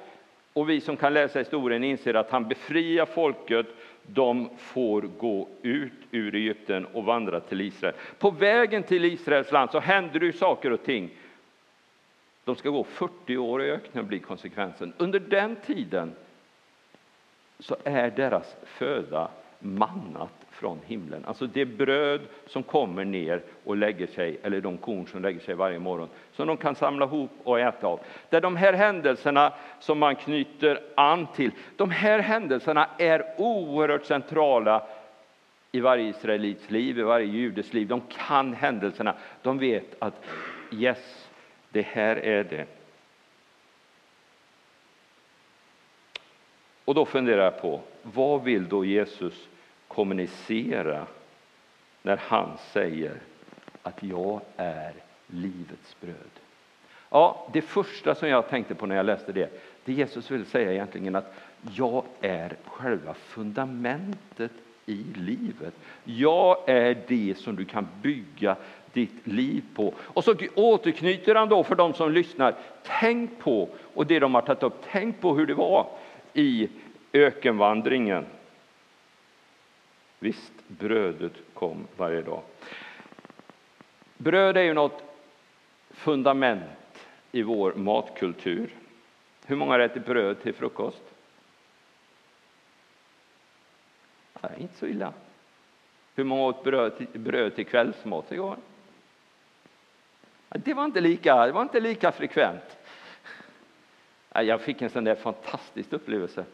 och 0.53 0.69
vi 0.69 0.81
som 0.81 0.97
kan 0.97 1.13
läsa 1.13 1.39
historien 1.39 1.83
inser 1.83 2.13
att 2.13 2.31
han 2.31 2.47
befriar 2.47 3.05
folket. 3.05 3.65
De 4.07 4.49
får 4.57 5.01
gå 5.01 5.47
ut 5.61 5.91
ur 6.11 6.35
Egypten 6.35 6.85
och 6.85 7.03
vandra 7.03 7.39
till 7.39 7.61
Israel. 7.61 7.95
På 8.19 8.31
vägen 8.31 8.83
till 8.83 9.05
Israels 9.05 9.51
land 9.51 9.71
så 9.71 9.79
händer 9.79 10.19
det 10.19 10.33
saker 10.33 10.71
och 10.71 10.83
ting. 10.83 11.09
De 12.43 12.55
ska 12.55 12.69
gå 12.69 12.83
40 12.83 13.37
år 13.37 13.63
i 13.63 13.71
öknen, 13.71 14.07
blir 14.07 14.19
konsekvensen. 14.19 14.93
Under 14.97 15.19
den 15.19 15.55
tiden 15.55 16.15
så 17.59 17.75
är 17.83 18.11
deras 18.11 18.55
föda 18.65 19.29
mannat 19.59 20.46
från 20.59 20.79
himlen. 20.85 21.25
Alltså 21.25 21.47
det 21.47 21.65
bröd 21.65 22.21
som 22.47 22.63
kommer 22.63 23.05
ner 23.05 23.41
och 23.63 23.77
lägger 23.77 24.07
sig, 24.07 24.39
eller 24.43 24.61
de 24.61 24.77
korn 24.77 25.07
som 25.07 25.21
lägger 25.21 25.39
sig 25.39 25.55
varje 25.55 25.79
morgon, 25.79 26.09
som 26.33 26.47
de 26.47 26.57
kan 26.57 26.75
samla 26.75 27.05
ihop 27.05 27.31
och 27.43 27.59
äta 27.59 27.87
av. 27.87 27.99
Det 28.29 28.37
är 28.37 28.41
de 28.41 28.55
här 28.55 28.73
händelserna 28.73 29.53
som 29.79 29.99
man 29.99 30.15
knyter 30.15 30.79
an 30.95 31.27
till. 31.35 31.51
De 31.75 31.89
här 31.89 32.19
händelserna 32.19 32.89
är 32.97 33.25
oerhört 33.37 34.05
centrala 34.05 34.87
i 35.71 35.79
varje 35.79 36.09
israelits 36.09 36.69
liv, 36.69 36.99
i 36.99 37.01
varje 37.01 37.25
judes 37.25 37.73
liv. 37.73 37.87
De 37.87 38.01
kan 38.01 38.53
händelserna. 38.53 39.15
De 39.41 39.57
vet 39.57 39.95
att 39.99 40.25
yes, 40.71 41.29
det 41.69 41.81
här 41.81 42.15
är 42.15 42.43
det. 42.43 42.65
Och 46.85 46.95
då 46.95 47.05
funderar 47.05 47.43
jag 47.43 47.61
på, 47.61 47.81
vad 48.01 48.43
vill 48.43 48.69
då 48.69 48.85
Jesus 48.85 49.47
kommunicera 49.97 51.07
när 52.01 52.17
han 52.17 52.57
säger 52.71 53.13
att 53.83 54.03
jag 54.03 54.41
är 54.57 54.93
livets 55.27 55.95
bröd? 56.01 56.33
Ja, 57.09 57.49
det 57.53 57.61
första 57.61 58.15
som 58.15 58.29
jag 58.29 58.49
tänkte 58.49 58.75
på 58.75 58.85
när 58.85 58.95
jag 58.95 59.05
läste 59.05 59.31
det, 59.31 59.61
det 59.85 59.93
Jesus 59.93 60.31
vill 60.31 60.45
säga 60.45 60.73
egentligen 60.73 61.15
att 61.15 61.33
jag 61.71 62.03
är 62.21 62.55
själva 62.65 63.13
fundamentet 63.13 64.51
i 64.85 65.03
livet. 65.15 65.73
Jag 66.03 66.69
är 66.69 66.97
det 67.07 67.37
som 67.37 67.55
du 67.55 67.65
kan 67.65 67.87
bygga 68.01 68.55
ditt 68.93 69.27
liv 69.27 69.63
på. 69.75 69.93
Och 69.99 70.23
så 70.23 70.35
återknyter 70.55 71.35
han 71.35 71.49
då 71.49 71.63
för 71.63 71.75
de 71.75 71.93
som 71.93 72.11
lyssnar, 72.11 72.55
tänk 72.99 73.39
på, 73.39 73.69
och 73.93 74.07
det 74.07 74.19
de 74.19 74.35
har 74.35 74.41
tagit 74.41 74.63
upp, 74.63 74.83
tänk 74.91 75.21
på 75.21 75.35
hur 75.35 75.45
det 75.45 75.53
var 75.53 75.87
i 76.33 76.69
ökenvandringen. 77.13 78.25
Visst, 80.19 80.53
brödet 80.67 81.33
kom 81.53 81.87
varje 81.97 82.21
dag. 82.21 82.41
Bröd 84.17 84.57
är 84.57 84.61
ju 84.61 84.73
något 84.73 85.03
fundament 85.89 87.07
i 87.31 87.43
vår 87.43 87.73
matkultur. 87.73 88.69
Hur 89.45 89.55
många 89.55 89.83
äter 89.83 89.99
bröd 90.01 90.41
till 90.41 90.53
frukost? 90.53 91.03
Nej, 94.41 94.51
inte 94.57 94.77
så 94.77 94.85
illa. 94.85 95.13
Hur 96.15 96.23
många 96.23 96.43
åt 96.43 96.63
bröd 96.63 96.97
till, 96.97 97.19
bröd 97.19 97.55
till 97.55 97.65
kvällsmat 97.65 98.31
igår? 98.31 98.57
Det 100.49 100.73
var 100.73 100.85
inte 100.85 101.01
lika, 101.01 101.45
det 101.45 101.51
var 101.51 101.61
inte 101.61 101.79
lika 101.79 102.11
frekvent. 102.11 102.77
Jag 104.33 104.61
fick 104.61 104.81
en 104.81 104.89
sån 104.89 105.03
där 105.03 105.15
fantastisk 105.15 105.93
upplevelse. 105.93 106.45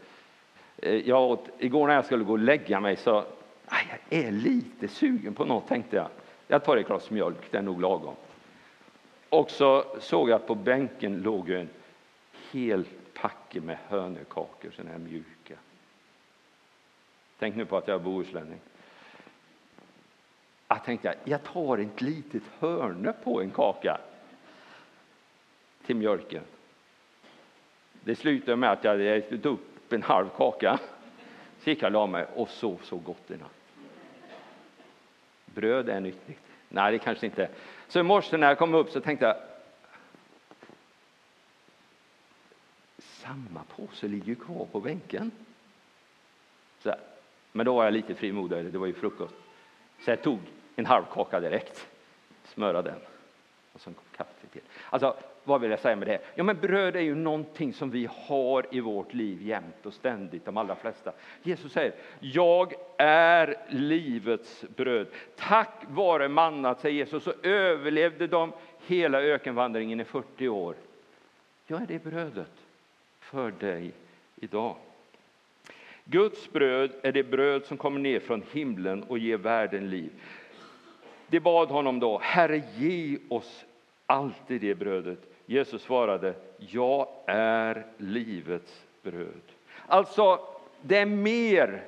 Eh, 0.77 1.09
jag 1.09 1.21
åt, 1.21 1.49
igår 1.59 1.87
när 1.87 1.95
jag 1.95 2.05
skulle 2.05 2.23
gå 2.23 2.31
och 2.33 2.39
lägga 2.39 2.79
mig 2.79 2.95
så 2.95 3.25
Ah, 3.73 3.79
jag 3.89 4.19
är 4.25 4.31
lite 4.31 4.87
sugen 4.87 5.33
på 5.33 5.45
något, 5.45 5.67
tänkte 5.67 5.95
jag. 5.95 6.09
Jag 6.47 6.63
tar 6.63 6.77
ett 6.77 6.87
glas 6.87 7.09
mjölk, 7.09 7.51
det 7.51 7.57
är 7.57 7.61
nog 7.61 7.81
lagom. 7.81 8.15
Och 9.29 9.51
så 9.51 9.85
såg 9.99 10.29
jag 10.29 10.35
att 10.35 10.47
på 10.47 10.55
bänken 10.55 11.21
låg 11.21 11.49
en 11.49 11.69
hel 12.51 12.85
packe 13.13 13.61
med 13.61 13.77
hönökakor, 13.87 14.71
sådana 14.71 14.91
här 14.91 14.99
mjuka. 14.99 15.55
Tänk 17.39 17.55
nu 17.55 17.65
på 17.65 17.77
att 17.77 17.87
jag 17.87 17.95
är 17.95 18.03
bohuslänning. 18.03 18.59
Jag 20.67 20.83
tänkte, 20.83 21.15
jag 21.23 21.43
tar 21.43 21.77
ett 21.77 22.01
litet 22.01 22.43
hörne 22.59 23.13
på 23.23 23.41
en 23.41 23.51
kaka 23.51 23.97
till 25.85 25.95
mjölken. 25.95 26.43
Det 28.03 28.15
slutade 28.15 28.57
med 28.57 28.71
att 28.71 28.83
jag 28.83 28.91
hade 28.91 29.15
ätit 29.15 29.45
upp 29.45 29.93
en 29.93 30.03
halv 30.03 30.29
kaka. 30.29 30.79
Så 31.59 31.69
gick 31.69 31.81
jag 31.81 31.87
och 31.87 31.91
la 31.91 32.07
mig 32.07 32.25
och 32.35 32.49
sov 32.49 32.79
så 32.83 32.97
gott 32.97 33.31
i 33.31 33.33
natt. 33.33 33.62
Bröd 35.53 35.89
är 35.89 35.99
nyttigt. 35.99 36.39
Nej, 36.69 36.91
det 36.91 36.99
kanske 36.99 37.25
inte 37.25 37.49
Så 37.87 37.99
i 37.99 38.03
morse 38.03 38.37
när 38.37 38.47
jag 38.47 38.57
kom 38.57 38.73
upp 38.73 38.89
så 38.89 38.99
tänkte 38.99 39.25
jag 39.25 39.35
samma 42.99 43.63
påse 43.75 44.07
ligger 44.07 44.27
ju 44.27 44.35
kvar 44.35 44.67
på 44.71 44.79
bänken. 44.79 45.31
Så, 46.83 46.95
men 47.51 47.65
då 47.65 47.75
var 47.75 47.83
jag 47.83 47.93
lite 47.93 48.15
frimodigare, 48.15 48.63
det 48.63 48.77
var 48.77 48.87
ju 48.87 48.93
frukost. 48.93 49.35
Så 50.05 50.11
jag 50.11 50.21
tog 50.21 50.39
en 50.75 50.85
halv 50.85 51.03
kaka 51.11 51.39
direkt, 51.39 51.87
smörade 52.43 52.89
den 52.89 52.99
och 53.73 53.81
så 53.81 53.85
kom 53.85 54.03
kaffe 54.17 54.47
till. 54.47 54.61
Alltså, 54.89 55.15
vad 55.43 55.61
vill 55.61 55.71
jag 55.71 55.79
säga 55.79 55.95
med 55.95 56.07
det? 56.07 56.19
Ja, 56.35 56.43
men 56.43 56.59
bröd 56.59 56.95
är 56.95 57.01
ju 57.01 57.15
någonting 57.15 57.73
som 57.73 57.91
vi 57.91 58.09
har 58.11 58.65
i 58.71 58.79
vårt 58.79 59.13
liv 59.13 59.41
jämt 59.41 59.85
och 59.85 59.93
ständigt, 59.93 60.45
de 60.45 60.57
allra 60.57 60.75
flesta. 60.75 61.11
Jesus 61.43 61.71
säger, 61.71 61.93
jag 62.19 62.73
är 62.97 63.55
livets 63.69 64.65
bröd. 64.75 65.07
Tack 65.35 65.83
vare 65.87 66.27
mannat, 66.27 66.81
säger 66.81 66.95
Jesus, 66.95 67.23
så 67.23 67.33
överlevde 67.43 68.27
de 68.27 68.51
hela 68.87 69.21
ökenvandringen 69.21 69.99
i 69.99 70.03
40 70.03 70.47
år. 70.47 70.75
Jag 71.67 71.81
är 71.81 71.87
det 71.87 72.03
brödet 72.03 72.51
för 73.19 73.51
dig 73.51 73.91
idag. 74.35 74.75
Guds 76.05 76.51
bröd 76.51 76.91
är 77.01 77.11
det 77.11 77.23
bröd 77.23 77.65
som 77.65 77.77
kommer 77.77 77.99
ner 77.99 78.19
från 78.19 78.43
himlen 78.51 79.03
och 79.03 79.17
ger 79.17 79.37
världen 79.37 79.89
liv. 79.89 80.11
De 81.27 81.39
bad 81.39 81.69
honom 81.69 81.99
då, 81.99 82.19
Herre 82.19 82.63
ge 82.75 83.17
oss 83.29 83.65
alltid 84.05 84.61
det 84.61 84.75
brödet. 84.75 85.32
Jesus 85.45 85.81
svarade, 85.81 86.33
jag 86.57 87.07
är 87.25 87.85
livets 87.97 88.83
bröd. 89.01 89.41
Alltså, 89.87 90.39
det 90.81 90.97
är 90.97 91.05
mer 91.05 91.83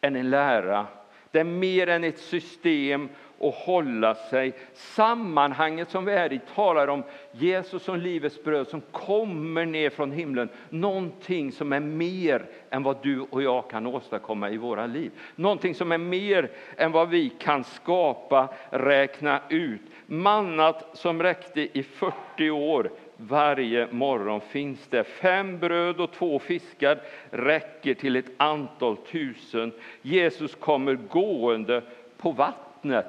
än 0.00 0.16
en 0.16 0.30
lära. 0.30 0.86
Det 1.30 1.40
är 1.40 1.44
mer 1.44 1.86
än 1.86 2.04
ett 2.04 2.18
system 2.18 3.08
att 3.40 3.54
hålla 3.54 4.14
sig. 4.14 4.52
Sammanhanget 4.74 5.90
som 5.90 6.04
vi 6.04 6.12
är 6.12 6.32
i 6.32 6.40
talar 6.54 6.88
om 6.88 7.02
Jesus 7.32 7.82
som 7.82 7.98
livets 7.98 8.44
bröd 8.44 8.68
som 8.68 8.80
kommer 8.80 9.66
ner 9.66 9.90
från 9.90 10.12
himlen. 10.12 10.48
Någonting 10.68 11.52
som 11.52 11.72
är 11.72 11.80
mer 11.80 12.46
än 12.70 12.82
vad 12.82 12.96
du 13.02 13.20
och 13.20 13.42
jag 13.42 13.70
kan 13.70 13.86
åstadkomma 13.86 14.50
i 14.50 14.56
våra 14.56 14.86
liv. 14.86 15.10
Någonting 15.36 15.74
som 15.74 15.92
är 15.92 15.98
mer 15.98 16.50
än 16.76 16.92
vad 16.92 17.08
vi 17.08 17.28
kan 17.28 17.64
skapa, 17.64 18.48
räkna 18.70 19.40
ut. 19.48 19.80
Mannat 20.06 20.98
som 20.98 21.22
räckte 21.22 21.78
i 21.78 21.82
40 21.82 22.50
år 22.50 22.90
varje 23.16 23.92
morgon 23.92 24.40
finns 24.40 24.86
det. 24.86 25.04
Fem 25.04 25.58
bröd 25.58 26.00
och 26.00 26.12
två 26.12 26.38
fiskar 26.38 27.00
räcker 27.30 27.94
till 27.94 28.16
ett 28.16 28.30
antal 28.36 28.96
tusen. 28.96 29.72
Jesus 30.02 30.54
kommer 30.54 30.94
gående 30.94 31.82
på 32.16 32.32
vattnet. 32.32 33.06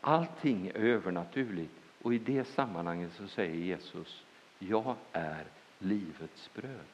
Allting 0.00 0.70
är 0.74 0.80
övernaturligt. 0.80 1.72
Och 2.02 2.14
i 2.14 2.18
det 2.18 2.44
sammanhanget 2.44 3.10
så 3.16 3.28
säger 3.28 3.54
Jesus, 3.54 4.22
jag 4.58 4.94
är 5.12 5.44
livets 5.78 6.50
bröd. 6.54 6.92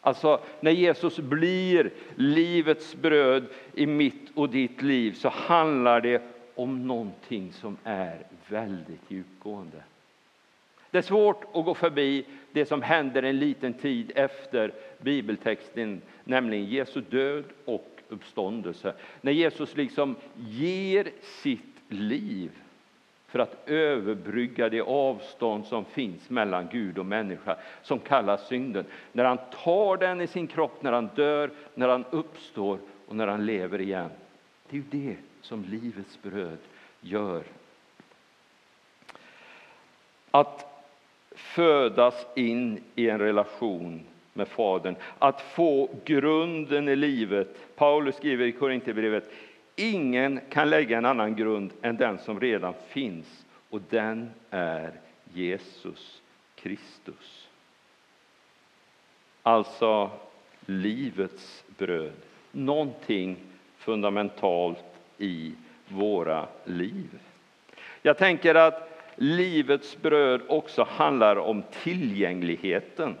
Alltså, 0.00 0.40
när 0.60 0.70
Jesus 0.70 1.18
blir 1.18 1.90
livets 2.14 2.94
bröd 2.94 3.46
i 3.74 3.86
mitt 3.86 4.30
och 4.34 4.48
ditt 4.48 4.82
liv 4.82 5.12
så 5.12 5.28
handlar 5.28 6.00
det 6.00 6.22
om 6.54 6.86
någonting 6.86 7.52
som 7.52 7.76
är 7.84 8.26
väldigt 8.48 9.10
djupgående. 9.10 9.82
Det 10.90 10.98
är 10.98 11.02
svårt 11.02 11.44
att 11.54 11.64
gå 11.64 11.74
förbi 11.74 12.24
det 12.52 12.66
som 12.66 12.82
händer 12.82 13.22
en 13.22 13.38
liten 13.38 13.74
tid 13.74 14.12
efter 14.14 14.72
bibeltexten, 14.98 16.00
nämligen 16.24 16.66
Jesu 16.66 17.00
död 17.00 17.44
och 17.64 17.88
uppståndelse. 18.08 18.94
När 19.20 19.32
Jesus 19.32 19.76
liksom 19.76 20.16
ger 20.36 21.08
sitt 21.22 21.76
liv 21.88 22.50
för 23.26 23.38
att 23.38 23.68
överbrygga 23.68 24.68
det 24.68 24.80
avstånd 24.80 25.66
som 25.66 25.84
finns 25.84 26.30
mellan 26.30 26.68
Gud 26.72 26.98
och 26.98 27.06
människa, 27.06 27.56
som 27.82 27.98
kallas 27.98 28.48
synden. 28.48 28.84
När 29.12 29.24
han 29.24 29.38
tar 29.64 29.96
den 29.96 30.20
i 30.20 30.26
sin 30.26 30.46
kropp, 30.46 30.82
när 30.82 30.92
han 30.92 31.10
dör, 31.14 31.50
när 31.74 31.88
han 31.88 32.04
uppstår 32.10 32.78
och 33.06 33.16
när 33.16 33.26
han 33.26 33.46
lever 33.46 33.80
igen. 33.80 34.10
Det 34.70 34.76
är 34.76 34.80
ju 34.80 34.84
det 34.90 35.16
som 35.42 35.64
livets 35.64 36.22
bröd 36.22 36.58
gör. 37.00 37.42
Att 40.30 40.66
födas 41.34 42.26
in 42.36 42.80
i 42.94 43.08
en 43.08 43.18
relation 43.18 44.00
med 44.32 44.48
Fadern, 44.48 44.96
att 45.18 45.40
få 45.40 45.90
grunden 46.04 46.88
i 46.88 46.96
livet. 46.96 47.76
Paulus 47.76 48.16
skriver 48.16 48.46
i 48.46 48.52
Korinthierbrevet, 48.52 49.32
ingen 49.76 50.40
kan 50.50 50.70
lägga 50.70 50.98
en 50.98 51.04
annan 51.04 51.36
grund 51.36 51.70
än 51.82 51.96
den 51.96 52.18
som 52.18 52.40
redan 52.40 52.74
finns 52.88 53.44
och 53.70 53.80
den 53.90 54.30
är 54.50 54.92
Jesus 55.34 56.22
Kristus. 56.54 57.48
Alltså 59.42 60.10
livets 60.66 61.64
bröd, 61.78 62.12
någonting 62.52 63.36
fundamentalt 63.76 64.91
i 65.22 65.52
våra 65.88 66.48
liv. 66.64 67.08
Jag 68.02 68.18
tänker 68.18 68.54
att 68.54 68.88
livets 69.16 70.02
bröd 70.02 70.40
också 70.48 70.82
handlar 70.82 71.36
om 71.36 71.62
tillgängligheten. 71.82 73.16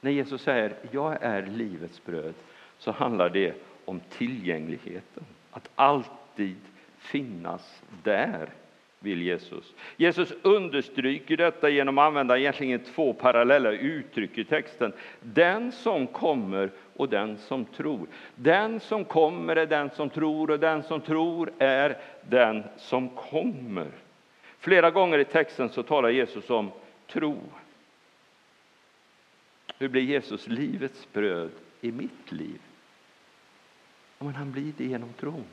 När 0.00 0.10
Jesus 0.10 0.42
säger 0.42 0.74
jag 0.90 1.22
är 1.22 1.46
livets 1.46 2.04
bröd 2.04 2.34
så 2.78 2.90
handlar 2.90 3.28
det 3.28 3.54
om 3.84 4.00
tillgängligheten. 4.00 5.24
Att 5.50 5.68
alltid 5.74 6.56
finnas 6.98 7.82
där, 8.02 8.48
vill 8.98 9.22
Jesus. 9.22 9.72
Jesus 9.96 10.32
understryker 10.42 11.36
detta 11.36 11.68
genom 11.68 11.98
att 11.98 12.06
använda 12.06 12.38
egentligen 12.38 12.80
två 12.80 13.12
parallella 13.12 13.72
uttryck 13.72 14.38
i 14.38 14.44
texten. 14.44 14.92
Den 15.20 15.72
som 15.72 16.06
kommer 16.06 16.70
och 16.96 17.08
den 17.08 17.38
som 17.38 17.64
tror. 17.64 18.06
Den 18.34 18.80
som 18.80 19.04
kommer 19.04 19.56
är 19.56 19.66
den 19.66 19.90
som 19.90 20.10
tror 20.10 20.50
och 20.50 20.60
den 20.60 20.82
som 20.82 21.00
tror 21.00 21.52
är 21.58 21.98
den 22.28 22.64
som 22.76 23.08
kommer. 23.08 23.88
Flera 24.58 24.90
gånger 24.90 25.18
i 25.18 25.24
texten 25.24 25.68
så 25.68 25.82
talar 25.82 26.08
Jesus 26.08 26.50
om 26.50 26.70
tro. 27.06 27.38
Hur 29.78 29.88
blir 29.88 30.02
Jesus 30.02 30.46
livets 30.48 31.12
bröd 31.12 31.50
i 31.80 31.92
mitt 31.92 32.32
liv? 32.32 32.60
Ja, 34.18 34.24
men 34.24 34.34
han 34.34 34.52
blir 34.52 34.72
det 34.76 34.84
genom 34.84 35.12
tron. 35.12 35.44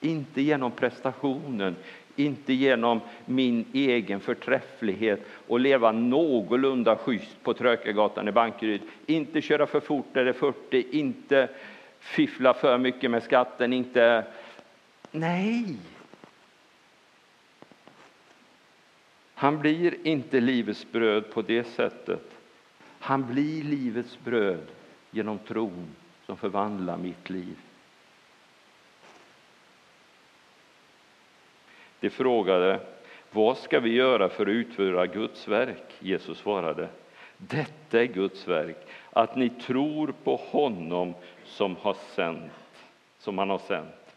Inte 0.00 0.42
genom 0.42 0.72
prestationen, 0.72 1.76
inte 2.16 2.52
genom 2.52 3.00
min 3.24 3.64
egen 3.72 4.20
förträfflighet 4.20 5.26
och 5.46 5.60
leva 5.60 5.92
någorlunda 5.92 6.96
schysst 6.96 7.42
på 7.42 7.54
Trökagatan 7.54 8.28
i 8.28 8.32
Bankeryd. 8.32 8.80
Inte 9.06 9.40
köra 9.40 9.66
för 9.66 9.80
fort 9.80 10.06
när 10.12 10.24
det 10.24 10.30
är 10.30 10.32
40, 10.32 10.86
inte 10.90 11.48
fiffla 12.00 12.54
för 12.54 12.78
mycket 12.78 13.10
med 13.10 13.22
skatten, 13.22 13.72
inte... 13.72 14.24
Nej! 15.10 15.76
Han 19.34 19.58
blir 19.58 20.06
inte 20.06 20.40
livets 20.40 20.92
bröd 20.92 21.30
på 21.30 21.42
det 21.42 21.64
sättet. 21.64 22.30
Han 22.98 23.26
blir 23.26 23.62
livets 23.62 24.18
bröd 24.24 24.66
genom 25.10 25.38
tron 25.38 25.86
som 26.26 26.36
förvandlar 26.36 26.96
mitt 26.96 27.30
liv. 27.30 27.56
De 32.04 32.10
frågade 32.10 32.80
vad 33.30 33.56
ska 33.56 33.80
vi 33.80 33.92
göra 33.92 34.28
för 34.28 34.42
att 34.42 34.48
utföra 34.48 35.06
Guds 35.06 35.48
verk? 35.48 35.92
Jesus 35.98 36.38
svarade 36.38 36.88
detta 37.36 38.00
är 38.00 38.06
Guds 38.06 38.48
verk, 38.48 38.76
att 39.10 39.36
ni 39.36 39.48
tror 39.48 40.14
på 40.24 40.36
honom 40.36 41.14
som, 41.44 41.76
har 41.76 41.96
sänt, 42.14 42.52
som 43.18 43.38
han 43.38 43.50
har 43.50 43.58
sänt. 43.58 44.16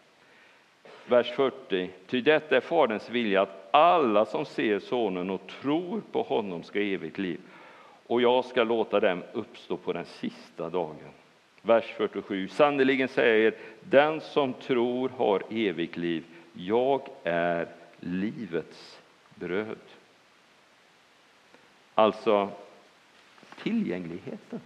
Vers 1.06 1.32
40. 1.32 1.90
Ty 2.08 2.22
detta 2.22 2.56
är 2.58 2.62
Faderns 2.62 3.10
vilja 3.10 3.42
att 3.42 3.68
alla 3.72 4.26
som 4.26 4.46
ser 4.46 4.80
Sonen 4.80 5.30
och 5.30 5.48
tror 5.62 6.02
på 6.12 6.22
honom 6.22 6.64
ska 6.64 6.80
evigt 6.80 7.18
liv 7.18 7.40
och 8.08 8.22
jag 8.22 8.46
ska 8.46 8.64
låta 8.64 9.00
dem 9.00 9.24
uppstå 9.34 9.78
på 9.78 9.94
den 9.94 10.06
sista 10.06 10.70
dagen. 10.70 11.12
Vers 11.62 11.94
47. 11.98 12.48
Sannerligen 12.48 13.08
säger 13.08 13.54
den 13.84 14.22
som 14.22 14.54
tror 14.54 15.10
har 15.18 15.44
evigt 15.50 15.98
liv. 15.98 16.24
Jag 16.60 17.02
är 17.24 17.68
livets 18.00 19.00
bröd. 19.36 19.78
Alltså 21.94 22.50
tillgängligheten. 23.62 24.60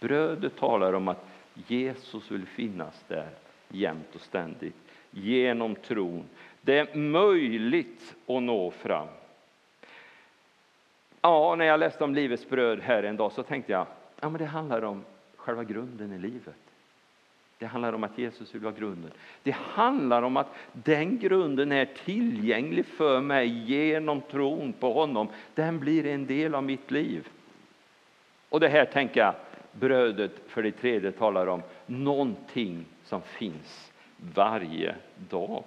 Brödet 0.00 0.56
talar 0.56 0.92
om 0.92 1.08
att 1.08 1.26
Jesus 1.54 2.30
vill 2.30 2.46
finnas 2.46 3.04
där 3.08 3.28
jämt 3.68 4.14
och 4.14 4.20
ständigt 4.20 4.76
genom 5.10 5.74
tron. 5.74 6.24
Det 6.60 6.78
är 6.78 6.96
möjligt 6.96 8.14
att 8.26 8.42
nå 8.42 8.70
fram. 8.70 9.08
Ja, 11.20 11.54
när 11.54 11.64
jag 11.64 11.80
läste 11.80 12.04
om 12.04 12.14
livets 12.14 12.48
bröd 12.48 12.80
här 12.80 13.02
en 13.02 13.16
dag 13.16 13.32
så 13.32 13.42
tänkte 13.42 13.72
jag 13.72 13.86
ja, 14.20 14.28
men 14.28 14.38
det 14.38 14.46
handlar 14.46 14.82
om 14.82 15.04
själva 15.36 15.64
grunden 15.64 16.12
i 16.12 16.18
livet. 16.18 16.67
Det 17.58 17.66
handlar 17.66 17.92
om 17.92 18.04
att 18.04 18.18
Jesus 18.18 18.54
vill 18.54 18.62
vara 18.62 18.74
grunden. 18.74 19.10
Det 19.42 19.56
handlar 19.56 20.22
om 20.22 20.36
att 20.36 20.54
den 20.72 21.18
grunden 21.18 21.72
är 21.72 21.84
tillgänglig 21.84 22.86
för 22.86 23.20
mig 23.20 23.48
genom 23.48 24.20
tron 24.20 24.72
på 24.72 24.92
honom. 24.92 25.28
Den 25.54 25.78
blir 25.78 26.06
en 26.06 26.26
del 26.26 26.54
av 26.54 26.64
mitt 26.64 26.90
liv. 26.90 27.28
Och 28.48 28.60
det 28.60 28.68
här 28.68 28.84
tänker 28.84 29.20
jag, 29.20 29.34
brödet 29.72 30.32
för 30.48 30.62
det 30.62 30.72
tredje 30.72 31.12
talar 31.12 31.46
om 31.46 31.62
någonting 31.86 32.84
som 33.04 33.22
finns 33.22 33.92
varje 34.34 34.94
dag. 35.30 35.64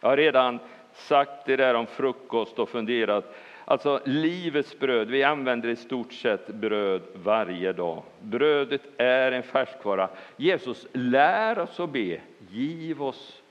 Jag 0.00 0.08
har 0.08 0.16
redan 0.16 0.58
sagt 0.92 1.46
det 1.46 1.56
där 1.56 1.74
om 1.74 1.86
frukost 1.86 2.58
och 2.58 2.68
funderat. 2.68 3.34
Alltså 3.68 4.00
livets 4.04 4.78
bröd, 4.78 5.08
vi 5.08 5.22
använder 5.22 5.68
i 5.68 5.76
stort 5.76 6.12
sett 6.12 6.46
bröd 6.46 7.02
varje 7.14 7.72
dag. 7.72 8.02
Brödet 8.20 8.82
är 8.96 9.32
en 9.32 9.42
färskvara. 9.42 10.08
Jesus 10.36 10.86
lär 10.92 11.58
oss 11.58 11.80
att 11.80 11.90
be, 11.90 12.20
giv 12.50 13.02
oss 13.02 13.42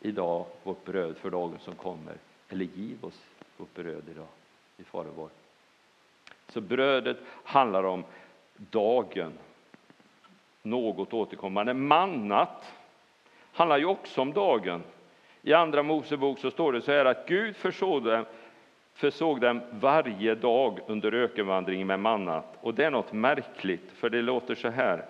idag 0.00 0.46
vårt 0.62 0.84
bröd 0.84 1.16
för 1.16 1.30
dagen 1.30 1.58
som 1.60 1.74
kommer. 1.74 2.14
Eller 2.48 2.64
giv 2.64 3.04
oss 3.04 3.20
vårt 3.56 3.74
bröd 3.74 4.02
idag, 4.10 4.26
i 4.76 4.84
Fader 4.84 5.10
vår. 5.16 5.28
Så 6.48 6.60
brödet 6.60 7.18
handlar 7.44 7.84
om 7.84 8.04
dagen, 8.56 9.32
något 10.62 11.12
återkommande. 11.12 11.74
Mannat 11.74 12.72
handlar 13.52 13.78
ju 13.78 13.84
också 13.84 14.20
om 14.20 14.32
dagen. 14.32 14.82
I 15.42 15.52
Andra 15.52 15.82
Mosebok 15.82 16.38
så 16.38 16.50
står 16.50 16.72
det 16.72 16.82
så 16.82 16.92
här 16.92 17.04
att 17.04 17.26
Gud 17.26 17.56
försåg 17.56 18.04
dem 18.04 18.24
försåg 18.94 19.40
dem 19.40 19.60
varje 19.70 20.34
dag 20.34 20.80
under 20.86 21.14
ökenvandringen 21.14 21.86
med 21.86 22.00
mannat. 22.00 22.58
Och 22.60 22.74
det 22.74 22.84
är 22.84 22.90
något 22.90 23.12
märkligt, 23.12 23.90
för 23.94 24.10
det 24.10 24.22
låter 24.22 24.54
så 24.54 24.68
här, 24.68 25.04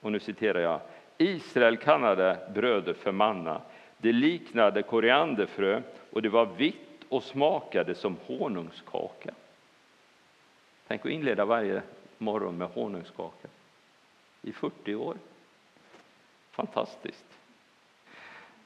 och 0.00 0.12
nu 0.12 0.20
citerar 0.20 0.60
jag. 0.60 0.80
Israel 1.18 1.76
kallade 1.76 2.38
brödet 2.54 2.96
för 2.96 3.12
manna. 3.12 3.60
Det 3.98 4.12
liknade 4.12 4.82
korianderfrö 4.82 5.82
och 6.10 6.22
det 6.22 6.28
var 6.28 6.46
vitt 6.46 7.04
och 7.08 7.22
smakade 7.22 7.94
som 7.94 8.16
honungskaka. 8.26 9.34
Tänk 10.88 11.06
att 11.06 11.12
inleda 11.12 11.44
varje 11.44 11.82
morgon 12.18 12.58
med 12.58 12.68
honungskaka 12.68 13.48
i 14.42 14.52
40 14.52 14.94
år. 14.94 15.16
Fantastiskt. 16.50 17.37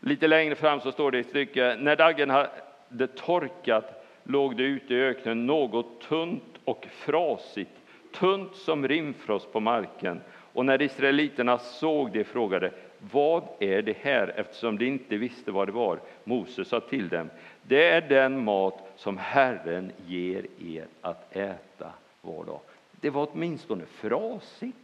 Lite 0.05 0.27
längre 0.27 0.55
fram 0.55 0.81
så 0.81 0.93
står 0.93 1.11
det 1.11 1.19
i 1.19 1.25
stycke, 1.25 1.77
när 1.79 1.97
daggen 1.97 2.31
hade 2.31 3.07
torkat 3.07 4.05
låg 4.25 4.57
det 4.57 4.62
ute 4.62 4.95
i 4.95 5.03
öknen 5.03 5.47
något 5.47 6.01
tunt 6.01 6.59
och 6.65 6.87
frasigt, 6.91 7.71
tunt 8.12 8.57
som 8.57 8.88
rimfrost 8.88 9.53
på 9.53 9.61
marken. 9.61 10.21
Och 10.53 10.67
när 10.67 10.83
israeliterna 10.83 11.59
såg 11.59 12.12
det 12.12 12.25
frågade 12.25 12.71
vad 13.12 13.43
är 13.61 13.83
det 13.83 13.97
här 14.01 14.33
eftersom 14.37 14.79
de 14.79 14.87
inte 14.87 15.17
visste 15.17 15.51
vad 15.51 15.69
det 15.69 15.73
var. 15.73 15.99
Moses 16.25 16.69
sa 16.69 16.81
till 16.81 17.09
dem, 17.09 17.31
det 17.62 17.88
är 17.88 18.01
den 18.01 18.45
mat 18.45 18.93
som 18.97 19.19
Herren 19.19 19.93
ger 20.07 20.47
er 20.65 20.87
att 21.01 21.37
äta 21.37 21.93
var 22.23 22.45
dag. 22.45 22.61
Det 23.01 23.11
var 23.11 23.29
åtminstone 23.33 23.85
frasigt. 23.87 24.79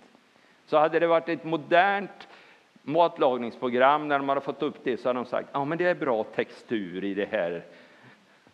Så 0.67 0.79
hade 0.79 0.99
det 0.99 1.07
varit 1.07 1.29
ett 1.29 1.45
modernt 1.45 2.29
matlagningsprogram, 2.89 4.09
när 4.09 4.19
de 4.19 4.29
har 4.29 4.41
fått 4.41 4.63
upp 4.63 4.77
det, 4.83 4.97
så 4.97 5.09
har 5.09 5.15
de 5.15 5.25
sagt 5.25 5.49
ja 5.53 5.65
men 5.65 5.79
det 5.79 5.85
är 5.85 5.95
bra 5.95 6.25
textur 6.25 7.05
i 7.05 7.15
det 7.15 7.29
här. 7.31 7.63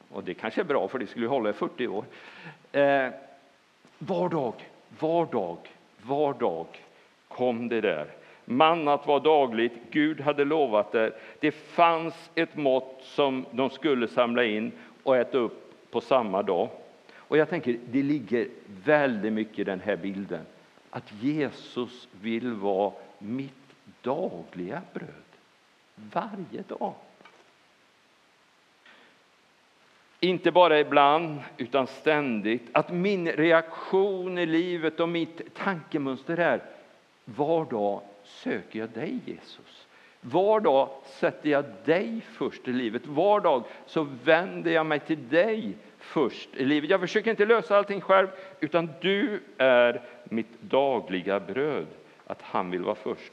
Och 0.09 0.25
det 0.25 0.35
kanske 0.35 0.61
är 0.61 0.65
bra, 0.65 0.89
för 0.89 0.99
det 0.99 1.07
skulle 1.07 1.27
hålla 1.27 1.51
i 1.51 1.53
40 1.53 1.89
år. 1.89 2.05
Eh, 2.73 3.09
var 3.99 4.29
dag, 4.29 4.55
var 4.99 5.27
dag, 5.27 5.59
var 6.03 6.35
dag 6.35 6.67
kom 7.29 7.69
det 7.69 7.81
där. 7.81 8.07
Mannat 8.45 9.07
var 9.07 9.21
dagligt, 9.21 9.73
Gud 9.91 10.21
hade 10.21 10.45
lovat 10.45 10.93
det. 10.93 11.13
Det 11.41 11.51
fanns 11.51 12.31
ett 12.35 12.57
mått 12.57 13.01
som 13.03 13.47
de 13.51 13.71
skulle 13.71 14.09
samla 14.09 14.45
in 14.45 14.73
och 15.03 15.17
äta 15.17 15.39
upp 15.39 15.91
på 15.91 16.01
samma 16.01 16.43
dag. 16.43 16.69
Och 17.17 17.37
jag 17.37 17.51
tänker, 17.51 17.79
det 17.91 18.03
ligger 18.03 18.49
väldigt 18.85 19.33
mycket 19.33 19.59
i 19.59 19.65
den 19.65 19.81
här 19.81 19.97
bilden. 19.97 20.47
Att 20.91 21.13
Jesus 21.21 22.09
vill 22.21 22.53
vara 22.53 22.93
mitt 23.19 23.64
dagliga 24.05 24.83
bröd. 24.93 25.09
Varje 25.95 26.63
dag. 26.69 26.95
Inte 30.21 30.51
bara 30.51 30.81
ibland, 30.81 31.41
utan 31.57 31.87
ständigt. 31.87 32.63
Att 32.73 32.93
min 32.93 33.29
reaktion 33.29 34.39
i 34.39 34.47
livet 34.47 35.01
och 35.01 35.09
mitt 35.09 35.55
tankemönster 35.55 36.37
är 36.37 36.63
var 37.25 37.65
dag 37.65 38.01
söker 38.25 38.79
jag 38.79 38.89
dig, 38.89 39.19
Jesus. 39.25 39.87
Var 40.21 40.61
dag 40.61 40.89
sätter 41.07 41.51
jag 41.51 41.65
dig 41.85 42.21
först 42.21 42.69
i 42.69 42.73
livet. 42.73 43.07
Var 43.07 43.41
dag 43.41 43.65
så 43.87 44.07
vänder 44.25 44.71
jag 44.71 44.87
mig 44.87 45.01
till 45.01 45.29
dig 45.29 45.77
först 45.99 46.49
i 46.55 46.65
livet. 46.65 46.91
Jag 46.91 47.01
försöker 47.01 47.31
inte 47.31 47.47
lösa 47.47 47.77
allting 47.77 48.01
själv, 48.01 48.29
utan 48.61 48.89
du 49.01 49.43
är 49.59 50.03
mitt 50.25 50.61
dagliga 50.61 51.41
bröd. 51.41 51.87
Att 52.27 52.43
han 52.43 52.71
vill 52.71 52.83
vara 52.83 52.95
först. 52.95 53.33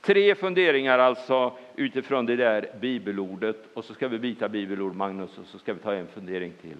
Tre 0.00 0.34
funderingar 0.34 0.98
alltså 0.98 1.52
utifrån 1.76 2.26
det 2.26 2.36
där 2.36 2.70
bibelordet 2.80 3.56
och 3.74 3.84
så 3.84 3.94
ska 3.94 4.08
vi 4.08 4.18
byta 4.18 4.48
bibelord 4.48 4.94
Magnus 4.94 5.38
och 5.38 5.46
så 5.46 5.58
ska 5.58 5.72
vi 5.72 5.80
ta 5.80 5.94
en 5.94 6.06
fundering 6.06 6.52
till. 6.62 6.76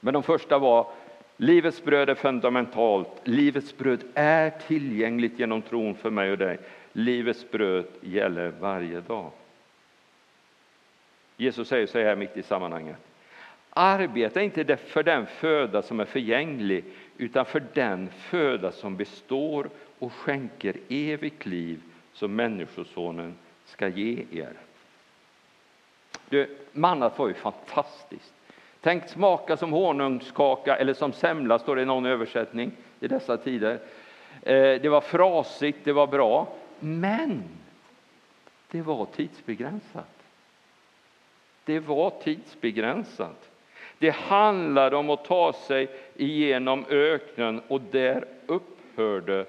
Men 0.00 0.14
de 0.14 0.22
första 0.22 0.58
var 0.58 0.86
livets 1.36 1.84
bröd 1.84 2.10
är 2.10 2.14
fundamentalt. 2.14 3.08
Livets 3.24 3.76
bröd 3.76 4.04
är 4.14 4.50
tillgängligt 4.50 5.38
genom 5.38 5.62
tron 5.62 5.94
för 5.94 6.10
mig 6.10 6.30
och 6.32 6.38
dig. 6.38 6.58
Livets 6.92 7.50
bröd 7.50 7.84
gäller 8.00 8.52
varje 8.60 9.00
dag. 9.00 9.30
Jesus 11.36 11.68
säger 11.68 11.86
så 11.86 11.98
här 11.98 12.16
mitt 12.16 12.36
i 12.36 12.42
sammanhanget. 12.42 12.96
Arbeta 13.70 14.42
inte 14.42 14.76
för 14.76 15.02
den 15.02 15.26
föda 15.26 15.82
som 15.82 16.00
är 16.00 16.04
förgänglig 16.04 16.84
utan 17.16 17.44
för 17.44 17.62
den 17.74 18.08
föda 18.08 18.72
som 18.72 18.96
består 18.96 19.68
och 19.98 20.12
skänker 20.12 20.76
evigt 20.88 21.46
liv 21.46 21.80
som 22.12 22.34
Människosonen 22.34 23.34
ska 23.64 23.88
ge 23.88 24.24
er. 24.32 24.52
Du, 26.28 26.56
mannat 26.72 27.18
var 27.18 27.28
ju 27.28 27.34
fantastiskt. 27.34 28.34
Tänk 28.80 29.08
smaka 29.08 29.56
som 29.56 29.72
honungskaka 29.72 30.76
eller 30.76 30.94
som 30.94 31.12
semla, 31.12 31.58
står 31.58 31.76
det 31.76 31.82
i 31.82 31.86
någon 31.86 32.06
översättning 32.06 32.72
i 33.00 33.08
dessa 33.08 33.36
tider. 33.36 33.78
Eh, 34.42 34.80
det 34.80 34.88
var 34.88 35.00
frasigt, 35.00 35.78
det 35.84 35.92
var 35.92 36.06
bra, 36.06 36.48
men 36.80 37.42
det 38.70 38.82
var 38.82 39.06
tidsbegränsat. 39.06 40.22
Det 41.64 41.80
var 41.80 42.10
tidsbegränsat. 42.10 43.50
Det 43.98 44.10
handlade 44.10 44.96
om 44.96 45.10
att 45.10 45.24
ta 45.24 45.52
sig 45.52 45.88
igenom 46.16 46.84
öknen 46.88 47.62
och 47.68 47.80
där 47.80 48.24
upphörde 48.46 49.46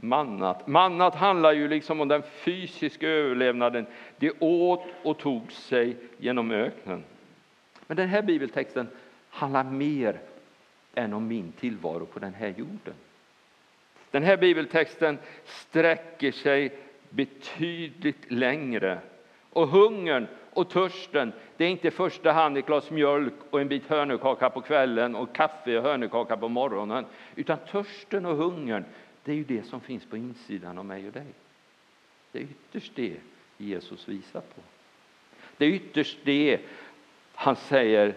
mannat. 0.00 0.66
Mannat 0.66 1.14
handlar 1.14 1.52
ju 1.52 1.68
liksom 1.68 2.00
om 2.00 2.08
den 2.08 2.22
fysiska 2.22 3.08
överlevnaden. 3.08 3.86
Det 4.16 4.32
åt 4.38 4.84
och 5.02 5.18
tog 5.18 5.52
sig 5.52 5.96
genom 6.18 6.50
öknen. 6.50 7.04
Men 7.86 7.96
den 7.96 8.08
här 8.08 8.22
bibeltexten 8.22 8.88
handlar 9.30 9.64
mer 9.64 10.20
än 10.94 11.12
om 11.12 11.28
min 11.28 11.52
tillvaro 11.52 12.06
på 12.06 12.18
den 12.18 12.34
här 12.34 12.48
jorden. 12.48 12.94
Den 14.10 14.22
här 14.22 14.36
bibeltexten 14.36 15.18
sträcker 15.44 16.32
sig 16.32 16.78
betydligt 17.10 18.30
längre. 18.32 18.98
Och 19.52 19.68
hungern 19.68 20.26
och 20.52 20.70
törsten, 20.70 21.32
det 21.56 21.64
är 21.64 21.68
inte 21.68 21.88
i 21.88 21.90
första 21.90 22.32
hand 22.32 22.58
ett 22.58 22.66
glas 22.66 22.90
mjölk 22.90 23.34
och 23.50 23.60
en 23.60 23.68
bit 23.68 23.86
hörnekaka 23.86 24.50
på 24.50 24.60
kvällen 24.60 25.14
och 25.14 25.34
kaffe 25.34 25.78
och 25.78 25.84
hörnekaka 25.84 26.36
på 26.36 26.48
morgonen. 26.48 27.04
Utan 27.36 27.58
törsten 27.70 28.26
och 28.26 28.36
hungern, 28.36 28.84
det 29.30 29.34
är 29.34 29.38
ju 29.38 29.44
det 29.44 29.62
som 29.62 29.80
finns 29.80 30.04
på 30.04 30.16
insidan 30.16 30.78
av 30.78 30.84
mig 30.84 31.06
och 31.06 31.12
dig. 31.12 31.26
Det 32.32 32.38
är 32.38 32.42
ytterst 32.42 32.92
det 32.94 33.16
Jesus 33.58 34.08
visar 34.08 34.40
på. 34.40 34.62
Det 35.56 35.64
är 35.64 35.68
ytterst 35.68 36.18
det 36.24 36.60
han 37.34 37.56
säger 37.56 38.14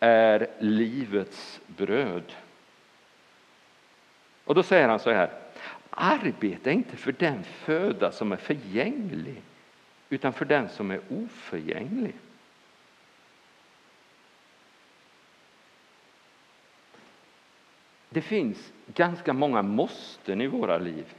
är 0.00 0.50
livets 0.58 1.60
bröd. 1.66 2.32
Och 4.44 4.54
då 4.54 4.62
säger 4.62 4.88
han 4.88 4.98
så 4.98 5.10
här, 5.10 5.30
arbeta 5.90 6.70
inte 6.70 6.96
för 6.96 7.12
den 7.12 7.44
föda 7.44 8.12
som 8.12 8.32
är 8.32 8.36
förgänglig, 8.36 9.42
utan 10.10 10.32
för 10.32 10.44
den 10.44 10.68
som 10.68 10.90
är 10.90 11.00
oförgänglig. 11.10 12.14
Det 18.14 18.20
finns 18.20 18.72
ganska 18.86 19.32
många 19.32 19.62
måsten 19.62 20.40
i 20.40 20.46
våra 20.46 20.78
liv. 20.78 21.14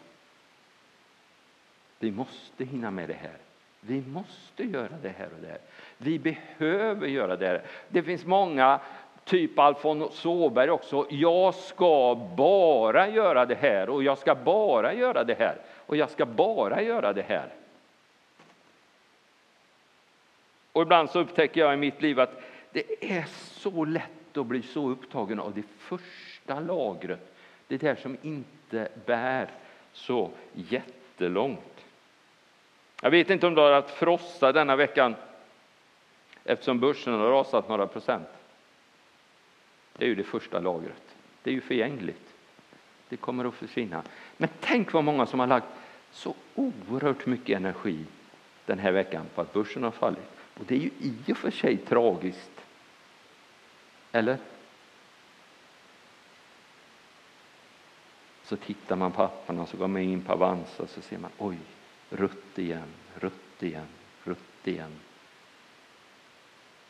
Vi 2.00 2.12
måste 2.12 2.66
hinna 2.66 2.92
med 2.92 3.10
det 3.10 3.14
här. 3.14 3.38
Vi 3.80 4.02
måste 4.02 4.64
göra 4.64 4.98
det 5.02 5.14
här 5.18 5.26
och 5.26 5.42
det 5.42 5.48
här. 5.48 5.60
Vi 5.98 6.20
behöver 6.20 7.08
göra 7.08 7.36
det 7.36 7.48
här. 7.48 7.62
Det 7.90 8.04
finns 8.04 8.26
många, 8.26 8.80
typ 9.24 9.60
Alfons 9.60 10.26
Åberg 10.26 10.70
också, 10.70 11.08
jag 11.10 11.56
ska 11.56 12.16
bara 12.38 13.10
göra 13.10 13.46
det 13.46 13.56
här 13.56 13.90
och 13.90 14.04
jag 14.04 14.18
ska 14.18 14.36
bara 14.36 14.94
göra 14.94 15.24
det 15.24 15.40
här 15.40 15.58
och 15.86 15.98
jag 15.98 16.10
ska 16.10 16.26
bara 16.26 16.82
göra 16.82 17.14
det 17.14 17.26
här. 17.28 17.50
Och 20.72 20.82
ibland 20.82 21.10
så 21.10 21.20
upptäcker 21.20 21.62
jag 21.62 21.74
i 21.74 21.78
mitt 21.78 22.02
liv 22.02 22.20
att 22.20 22.42
det 22.72 23.14
är 23.18 23.26
så 23.28 23.86
lätt 23.86 24.38
att 24.38 24.46
bli 24.46 24.62
så 24.62 24.90
upptagen 24.90 25.40
av 25.40 25.54
det 25.54 25.64
första 25.80 26.35
första 26.46 26.60
lagret. 26.60 27.36
Det 27.68 27.78
där 27.78 27.96
som 27.96 28.18
inte 28.22 28.90
bär 29.06 29.50
så 29.94 30.32
jättelångt. 30.54 31.86
Jag 33.02 33.12
vet 33.12 33.30
inte 33.30 33.48
om 33.48 33.56
du 33.56 33.62
har 33.62 33.72
haft 33.72 33.90
frossa 33.90 34.52
denna 34.52 34.76
veckan 34.76 35.16
eftersom 36.44 36.80
börsen 36.80 37.14
har 37.14 37.30
rasat 37.32 37.70
några 37.70 37.88
procent. 37.88 38.28
Det 39.98 40.06
är 40.06 40.10
ju 40.10 40.16
det 40.16 40.24
första 40.24 40.60
lagret. 40.60 41.16
Det 41.44 41.50
är 41.50 41.54
ju 41.54 41.62
förgängligt. 41.62 42.34
Det 43.10 43.18
kommer 43.18 43.46
att 43.46 43.54
försvinna. 43.54 44.04
Men 44.38 44.50
tänk 44.60 44.94
vad 44.94 45.04
många 45.04 45.26
som 45.26 45.40
har 45.40 45.48
lagt 45.48 45.68
så 46.12 46.36
oerhört 46.56 47.26
mycket 47.26 47.58
energi 47.58 48.06
den 48.66 48.80
här 48.80 48.92
veckan 48.92 49.26
på 49.36 49.42
att 49.42 49.54
börsen 49.54 49.84
har 49.84 49.92
fallit. 49.92 50.30
Och 50.60 50.66
det 50.68 50.76
är 50.76 50.80
ju 50.80 50.90
i 51.00 51.32
och 51.32 51.38
för 51.38 51.52
sig 51.52 51.78
tragiskt. 51.78 52.52
Eller? 54.12 54.38
Så 58.46 58.56
tittar 58.56 58.96
man 58.96 59.12
på 59.12 59.24
apparna, 59.24 59.66
så 59.66 59.78
går 59.78 59.88
man 59.88 60.02
in 60.02 60.22
på 60.22 60.34
Avanza 60.34 60.88
så 60.88 61.02
ser 61.02 61.18
man 61.18 61.32
oj, 61.38 61.58
rutt 62.10 62.60
igen, 62.60 62.94
rutt 63.16 63.64
igen, 63.64 63.88
rutt 64.24 64.68
igen. 64.68 64.92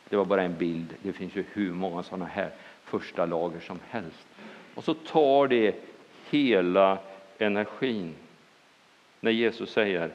Det 0.08 0.16
var 0.16 0.24
bara 0.24 0.42
en 0.42 0.58
bild. 0.58 0.94
Det 1.02 1.12
finns 1.12 1.36
ju 1.36 1.44
hur 1.52 1.72
många 1.72 2.02
sådana 2.02 2.24
här 2.24 2.50
första 2.84 3.26
lager 3.26 3.60
som 3.60 3.78
helst. 3.88 4.26
Och 4.74 4.84
så 4.84 4.94
tar 4.94 5.48
det 5.48 5.74
hela 6.30 6.98
energin 7.38 8.14
när 9.20 9.30
Jesus 9.30 9.72
säger 9.72 10.12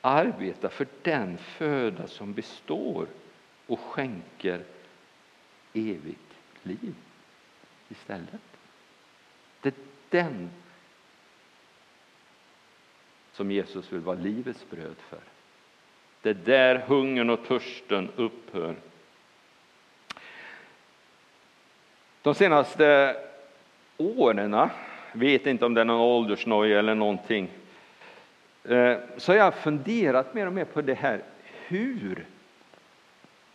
arbeta 0.00 0.68
för 0.68 0.86
den 1.02 1.38
föda 1.38 2.06
som 2.06 2.32
består 2.32 3.06
och 3.66 3.80
skänker 3.80 4.64
evigt 5.72 6.34
liv 6.62 6.94
istället. 7.88 8.40
Det 9.60 9.68
är 9.68 9.74
den 10.10 10.50
som 13.34 13.50
Jesus 13.50 13.92
vill 13.92 14.00
vara 14.00 14.16
livets 14.16 14.70
bröd 14.70 14.96
för. 15.08 15.18
Det 16.22 16.30
är 16.30 16.34
där 16.34 16.78
hungern 16.78 17.30
och 17.30 17.46
törsten 17.46 18.08
upphör. 18.16 18.74
De 22.22 22.34
senaste 22.34 23.16
åren, 23.96 24.68
vet 25.12 25.46
inte 25.46 25.64
om 25.64 25.74
det 25.74 25.80
är 25.80 25.84
någon 25.84 26.00
åldersnoja 26.00 26.78
eller 26.78 26.94
någonting, 26.94 27.48
eh, 28.64 28.96
så 29.16 29.32
har 29.32 29.36
jag 29.36 29.54
funderat 29.54 30.34
mer 30.34 30.46
och 30.46 30.52
mer 30.52 30.64
på 30.64 30.82
det 30.82 30.94
här, 30.94 31.22
hur 31.66 32.26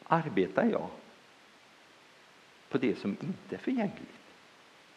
arbetar 0.04 0.66
jag 0.66 0.88
på 2.70 2.78
det 2.78 3.00
som 3.00 3.10
inte 3.10 3.56
är 3.56 3.60
förgängligt? 3.60 4.20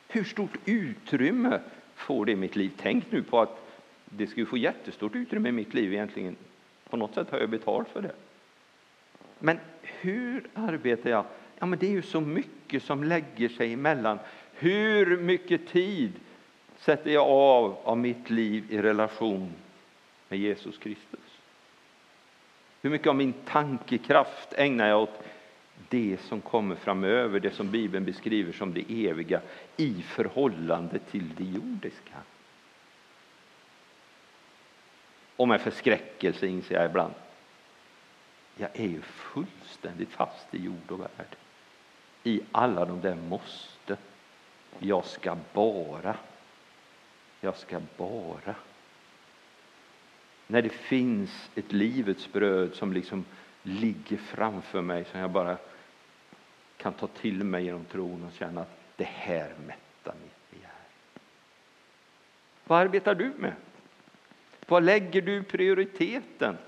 Hur 0.08 0.24
stort 0.24 0.56
utrymme 0.64 1.60
får 1.94 2.26
det 2.26 2.32
i 2.32 2.36
mitt 2.36 2.56
liv? 2.56 2.70
Tänk 2.76 3.12
nu 3.12 3.22
på 3.22 3.40
att 3.40 3.58
det 4.16 4.26
skulle 4.26 4.46
få 4.46 4.56
jättestort 4.56 5.14
utrymme 5.14 5.48
i 5.48 5.52
mitt 5.52 5.74
liv 5.74 5.92
egentligen. 5.92 6.36
På 6.90 6.96
något 6.96 7.14
sätt 7.14 7.30
har 7.30 7.38
jag 7.38 7.50
betalt 7.50 7.88
för 7.88 8.02
det. 8.02 8.14
Men 9.38 9.58
hur 9.82 10.46
arbetar 10.54 11.10
jag? 11.10 11.24
Ja, 11.58 11.66
men 11.66 11.78
det 11.78 11.86
är 11.86 11.90
ju 11.90 12.02
så 12.02 12.20
mycket 12.20 12.82
som 12.82 13.04
lägger 13.04 13.48
sig 13.48 13.72
emellan. 13.72 14.18
Hur 14.54 15.16
mycket 15.16 15.66
tid 15.66 16.12
sätter 16.78 17.10
jag 17.10 17.28
av 17.28 17.76
av 17.84 17.98
mitt 17.98 18.30
liv 18.30 18.64
i 18.70 18.82
relation 18.82 19.52
med 20.28 20.38
Jesus 20.38 20.78
Kristus? 20.78 21.20
Hur 22.82 22.90
mycket 22.90 23.06
av 23.06 23.16
min 23.16 23.32
tankekraft 23.32 24.52
ägnar 24.52 24.88
jag 24.88 25.02
åt 25.02 25.22
det 25.88 26.20
som 26.20 26.40
kommer 26.40 26.74
framöver, 26.74 27.40
det 27.40 27.54
som 27.54 27.70
Bibeln 27.70 28.04
beskriver 28.04 28.52
som 28.52 28.74
det 28.74 29.08
eviga 29.08 29.40
i 29.76 30.02
förhållande 30.02 30.98
till 30.98 31.34
det 31.36 31.44
jordiska? 31.44 32.14
Och 35.36 35.48
med 35.48 35.60
förskräckelse 35.60 36.46
inser 36.46 36.74
jag 36.74 36.84
ibland, 36.84 37.14
jag 38.56 38.70
är 38.72 38.88
ju 38.88 39.02
fullständigt 39.02 40.10
fast 40.10 40.54
i 40.54 40.64
jord 40.64 40.90
och 40.90 41.00
värld. 41.00 41.36
I 42.24 42.40
alla 42.52 42.84
de 42.84 43.00
där 43.00 43.14
måste. 43.14 43.96
Jag 44.78 45.04
ska 45.04 45.36
bara. 45.52 46.16
Jag 47.40 47.56
ska 47.56 47.80
bara. 47.96 48.54
När 50.46 50.62
det 50.62 50.68
finns 50.68 51.50
ett 51.54 51.72
livets 51.72 52.32
bröd 52.32 52.74
som 52.74 52.92
liksom 52.92 53.24
ligger 53.62 54.16
framför 54.16 54.80
mig 54.80 55.04
som 55.04 55.20
jag 55.20 55.30
bara 55.30 55.56
kan 56.76 56.92
ta 56.92 57.06
till 57.06 57.44
mig 57.44 57.64
genom 57.64 57.84
tron 57.84 58.24
och 58.24 58.32
känna 58.32 58.60
att 58.60 58.78
det 58.96 59.04
här 59.04 59.54
mättar 59.66 60.14
mitt 60.22 60.50
begär. 60.50 60.70
Vad 62.64 62.80
arbetar 62.80 63.14
du 63.14 63.32
med? 63.38 63.54
Vad 64.72 64.84
lägger 64.84 65.22
du 65.22 65.42
prioriteten? 65.42 66.58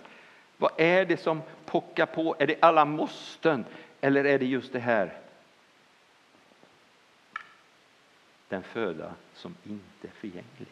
Vad 0.57 0.71
är 0.77 1.05
det 1.05 1.17
som 1.17 1.43
pockar 1.64 2.07
på? 2.07 2.37
Är 2.38 2.47
det 2.47 2.57
alla 2.61 2.85
måsten 2.85 3.64
eller 4.01 4.25
är 4.25 4.38
det 4.38 4.47
just 4.47 4.73
det 4.73 4.79
här? 4.79 5.12
Den 8.49 8.62
föda 8.62 9.14
som 9.35 9.57
inte 9.64 10.09
är 10.09 10.11
förgänglig. 10.11 10.69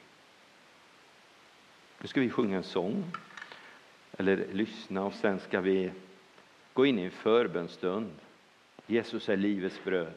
Nu 2.00 2.08
ska 2.08 2.20
vi 2.20 2.30
sjunga 2.30 2.56
en 2.56 2.62
sång 2.62 3.04
eller 4.18 4.46
lyssna 4.52 5.04
och 5.04 5.14
sen 5.14 5.40
ska 5.40 5.60
vi 5.60 5.92
gå 6.72 6.86
in 6.86 6.98
i 6.98 7.04
en 7.04 7.10
förbönstund. 7.10 8.12
Jesus 8.86 9.28
är 9.28 9.36
livets 9.36 9.84
bröd. 9.84 10.14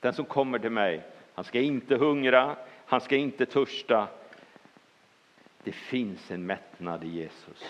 Den 0.00 0.14
som 0.14 0.24
kommer 0.24 0.58
till 0.58 0.70
mig, 0.70 1.02
han 1.34 1.44
ska 1.44 1.60
inte 1.60 1.96
hungra, 1.96 2.56
han 2.86 3.00
ska 3.00 3.16
inte 3.16 3.46
törsta. 3.46 4.08
Det 5.66 5.72
finns 5.72 6.30
en 6.30 6.46
mättnad 6.46 7.04
i 7.04 7.08
Jesus. 7.08 7.64